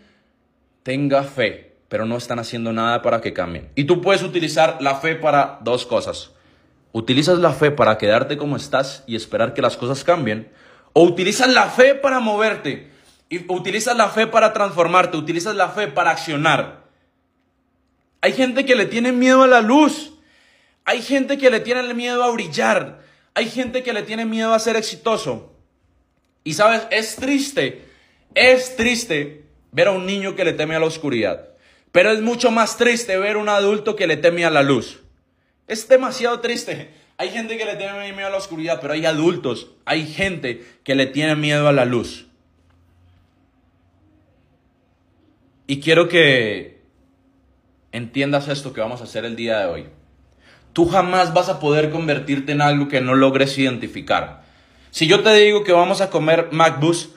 Tenga 0.84 1.24
fe, 1.24 1.69
pero 1.90 2.06
no 2.06 2.16
están 2.16 2.40
haciendo 2.40 2.72
nada 2.72 3.02
para 3.02 3.20
que 3.20 3.34
cambien. 3.34 3.70
Y 3.76 3.84
tú 3.84 4.02
puedes 4.02 4.22
utilizar 4.22 4.78
la 4.80 4.96
fe 4.96 5.16
para 5.16 5.60
dos 5.62 5.86
cosas. 5.86 6.32
Utilizas 6.92 7.40
la 7.40 7.52
fe 7.52 7.72
para 7.72 7.98
quedarte 7.98 8.38
como 8.38 8.56
estás 8.56 9.04
y 9.08 9.16
esperar 9.16 9.54
que 9.54 9.62
las 9.62 9.76
cosas 9.76 10.04
cambien. 10.04 10.52
O 10.94 11.04
utilizas 11.04 11.50
la 11.50 11.68
fe 11.70 11.96
para 11.96 12.20
moverte. 12.20 12.92
Y 13.28 13.52
utilizas 13.52 13.98
la 13.98 14.10
fe 14.10 14.28
para 14.28 14.54
transformarte. 14.54 15.18
Utilizas 15.18 15.56
la 15.56 15.70
fe 15.70 15.88
para 15.88 16.12
accionar. 16.12 16.84
Hay 18.22 18.34
gente 18.34 18.66
que 18.66 18.76
le 18.76 18.86
tiene 18.86 19.12
miedo 19.12 19.44
a 19.44 19.48
la 19.48 19.62
luz. 19.62 20.14
Hay 20.86 21.02
gente 21.02 21.38
que 21.38 21.50
le 21.50 21.60
tiene 21.60 21.94
miedo 21.94 22.24
a 22.24 22.32
brillar. 22.32 23.00
Hay 23.34 23.50
gente 23.50 23.82
que 23.82 23.94
le 23.94 24.04
tiene 24.04 24.26
miedo 24.26 24.54
a 24.54 24.60
ser 24.60 24.76
exitoso. 24.76 25.56
Y 26.44 26.54
sabes, 26.54 26.84
es 26.92 27.16
triste, 27.16 27.86
es 28.34 28.76
triste 28.76 29.46
ver 29.72 29.88
a 29.88 29.92
un 29.92 30.06
niño 30.06 30.36
que 30.36 30.46
le 30.46 30.54
teme 30.54 30.76
a 30.76 30.80
la 30.80 30.86
oscuridad. 30.86 31.49
Pero 31.92 32.12
es 32.12 32.22
mucho 32.22 32.52
más 32.52 32.78
triste 32.78 33.18
ver 33.18 33.38
un 33.38 33.50
adulto 33.50 33.96
que 33.96 34.08
le 34.08 34.18
teme 34.18 34.46
a 34.46 34.50
la 34.50 34.64
luz. 34.64 35.00
Es 35.68 35.88
demasiado 35.88 36.40
triste. 36.40 36.92
Hay 37.18 37.30
gente 37.30 37.58
que 37.58 37.66
le 37.66 37.76
tiene 37.76 38.14
miedo 38.14 38.28
a 38.28 38.32
la 38.32 38.38
oscuridad, 38.38 38.80
pero 38.82 38.94
hay 38.94 39.06
adultos, 39.06 39.72
hay 39.86 40.08
gente 40.08 40.66
que 40.84 40.96
le 40.96 41.06
tiene 41.06 41.36
miedo 41.36 41.68
a 41.68 41.74
la 41.74 41.84
luz. 41.84 42.28
Y 45.68 45.82
quiero 45.82 46.08
que 46.08 46.82
entiendas 47.92 48.48
esto 48.48 48.74
que 48.74 48.82
vamos 48.82 49.02
a 49.02 49.04
hacer 49.04 49.26
el 49.26 49.36
día 49.36 49.60
de 49.60 49.66
hoy. 49.66 49.88
Tú 50.74 50.88
jamás 50.88 51.34
vas 51.34 51.50
a 51.50 51.60
poder 51.60 51.90
convertirte 51.90 52.54
en 52.54 52.62
algo 52.62 52.88
que 52.88 53.02
no 53.02 53.16
logres 53.16 53.58
identificar. 53.58 54.44
Si 54.92 55.08
yo 55.08 55.22
te 55.22 55.34
digo 55.34 55.64
que 55.64 55.74
vamos 55.74 56.02
a 56.02 56.10
comer 56.10 56.50
McBus, 56.52 57.10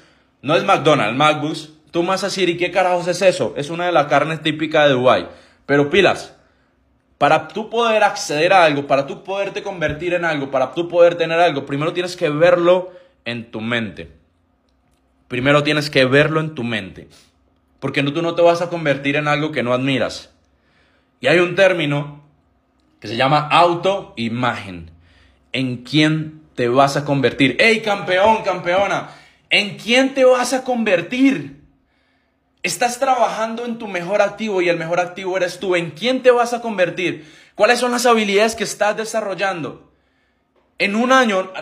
no 0.43 0.57
es 0.57 0.65
McDonald's, 0.65 1.17
McBus, 1.17 1.72
tú 1.93 2.03
vas 2.03 2.25
a 2.25 2.27
decir, 2.27 2.49
¿y 2.49 2.57
qué 2.57 2.73
carajos 2.73 3.07
es 3.07 3.23
eso? 3.23 3.55
Es 3.57 3.71
una 3.71 3.87
de 3.87 3.93
las 3.93 4.07
carnes 4.07 4.43
típicas 4.43 4.89
de 4.89 4.95
Dubái. 4.95 5.29
Pero 5.67 5.91
pilas, 5.91 6.35
para 7.19 7.47
tú 7.47 7.71
poder 7.71 8.03
acceder 8.03 8.53
a 8.53 8.65
algo, 8.65 8.89
para 8.89 9.07
tú 9.07 9.23
poderte 9.23 9.63
convertir 9.63 10.15
en 10.15 10.25
algo, 10.25 10.51
para 10.51 10.73
tú 10.73 10.89
poder 10.89 11.15
tener 11.15 11.39
algo, 11.39 11.65
primero 11.65 11.93
tienes 11.93 12.17
que 12.17 12.31
verlo 12.31 12.91
en 13.25 13.53
tu 13.53 13.61
mente. 13.61 14.11
Primero 15.29 15.63
tienes 15.63 15.89
que 15.89 16.05
verlo 16.05 16.41
en 16.41 16.57
tu 16.57 16.65
mente. 16.65 17.09
Porque 17.79 18.03
tú 18.03 18.23
no 18.23 18.35
te 18.35 18.43
vas 18.43 18.61
a 18.63 18.69
convertir 18.69 19.17
en 19.17 19.29
algo 19.29 19.53
que 19.53 19.63
no 19.63 19.73
admiras. 19.73 20.33
Y 21.21 21.29
hay 21.29 21.39
un 21.39 21.55
término 21.55 22.23
que 23.01 23.09
se 23.09 23.17
llama 23.17 23.49
autoimagen. 23.49 24.91
¿En 25.53 25.79
quién 25.79 26.41
te 26.55 26.69
vas 26.69 26.97
a 26.97 27.05
convertir? 27.05 27.57
¡Ey, 27.61 27.83
campeón, 27.83 28.43
campeona! 28.43 29.11
¿En 29.51 29.77
quién 29.77 30.15
te 30.15 30.25
vas 30.25 30.53
a 30.53 30.65
convertir? 30.65 31.62
Estás 32.63 32.99
trabajando 32.99 33.65
en 33.65 33.79
tu 33.79 33.89
mejor 33.89 34.23
activo 34.23 34.63
y 34.63 34.69
el 34.69 34.77
mejor 34.77 35.01
activo 35.01 35.37
eres 35.37 35.59
tú. 35.59 35.75
¿En 35.75 35.91
quién 35.91 36.23
te 36.23 36.31
vas 36.31 36.53
a 36.53 36.61
convertir? 36.61 37.27
¿Cuáles 37.55 37.81
son 37.81 37.93
las 37.93 38.07
habilidades 38.07 38.55
que 38.55 38.65
estás 38.65 38.97
desarrollando? 38.97 39.91
En 40.79 40.97
un 40.97 41.13
año, 41.13 41.53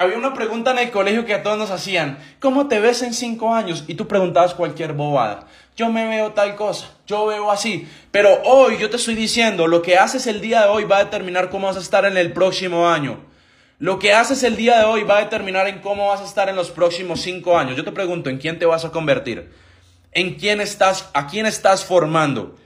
había 0.00 0.18
una 0.18 0.34
pregunta 0.34 0.72
en 0.72 0.78
el 0.78 0.90
colegio 0.90 1.24
que 1.24 1.34
a 1.34 1.42
todos 1.42 1.58
nos 1.58 1.70
hacían. 1.70 2.18
¿Cómo 2.40 2.68
te 2.68 2.80
ves 2.80 3.02
en 3.02 3.14
cinco 3.14 3.54
años? 3.54 3.84
Y 3.86 3.94
tú 3.94 4.08
preguntabas 4.08 4.54
cualquier 4.54 4.94
bobada 4.94 5.46
yo 5.78 5.88
me 5.90 6.08
veo 6.08 6.32
tal 6.32 6.56
cosa, 6.56 6.90
yo 7.06 7.26
veo 7.26 7.52
así. 7.52 7.88
Pero 8.10 8.42
hoy 8.42 8.78
yo 8.78 8.90
te 8.90 8.96
estoy 8.96 9.14
diciendo, 9.14 9.68
lo 9.68 9.80
que 9.80 9.96
haces 9.96 10.26
el 10.26 10.40
día 10.40 10.62
de 10.62 10.68
hoy 10.68 10.82
va 10.82 10.96
a 10.96 11.04
determinar 11.04 11.50
cómo 11.50 11.68
vas 11.68 11.76
a 11.76 11.80
estar 11.80 12.04
en 12.04 12.16
el 12.16 12.32
próximo 12.32 12.88
año. 12.88 13.20
Lo 13.78 14.00
que 14.00 14.12
haces 14.12 14.42
el 14.42 14.56
día 14.56 14.80
de 14.80 14.84
hoy 14.84 15.04
va 15.04 15.18
a 15.18 15.20
determinar 15.22 15.68
en 15.68 15.78
cómo 15.78 16.08
vas 16.08 16.20
a 16.20 16.24
estar 16.24 16.48
en 16.48 16.56
los 16.56 16.72
próximos 16.72 17.20
cinco 17.20 17.56
años. 17.56 17.76
Yo 17.76 17.84
te 17.84 17.92
pregunto, 17.92 18.28
¿en 18.28 18.38
quién 18.38 18.58
te 18.58 18.66
vas 18.66 18.84
a 18.84 18.90
convertir? 18.90 19.52
¿En 20.18 20.34
quién 20.34 20.60
estás, 20.60 21.08
a 21.14 21.28
quién 21.28 21.46
estás 21.46 21.84
formando? 21.84 22.56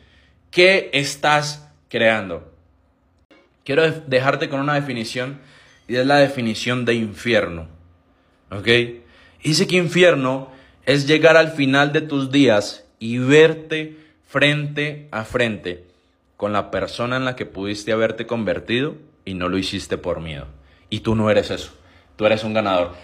¿Qué 0.50 0.88
estás 0.94 1.68
creando? 1.90 2.50
Quiero 3.62 3.90
dejarte 3.90 4.48
con 4.48 4.58
una 4.58 4.72
definición 4.72 5.38
y 5.86 5.96
es 5.96 6.06
la 6.06 6.16
definición 6.16 6.86
de 6.86 6.94
infierno. 6.94 7.68
¿Ok? 8.50 8.68
Dice 9.44 9.66
que 9.66 9.76
infierno 9.76 10.50
es 10.86 11.06
llegar 11.06 11.36
al 11.36 11.52
final 11.52 11.92
de 11.92 12.00
tus 12.00 12.32
días 12.32 12.86
y 12.98 13.18
verte 13.18 13.98
frente 14.26 15.08
a 15.10 15.24
frente 15.24 15.84
con 16.38 16.54
la 16.54 16.70
persona 16.70 17.18
en 17.18 17.26
la 17.26 17.36
que 17.36 17.44
pudiste 17.44 17.92
haberte 17.92 18.26
convertido 18.26 18.96
y 19.26 19.34
no 19.34 19.50
lo 19.50 19.58
hiciste 19.58 19.98
por 19.98 20.20
miedo. 20.20 20.46
Y 20.88 21.00
tú 21.00 21.14
no 21.14 21.28
eres 21.28 21.50
eso, 21.50 21.74
tú 22.16 22.24
eres 22.24 22.44
un 22.44 22.54
ganador. 22.54 22.94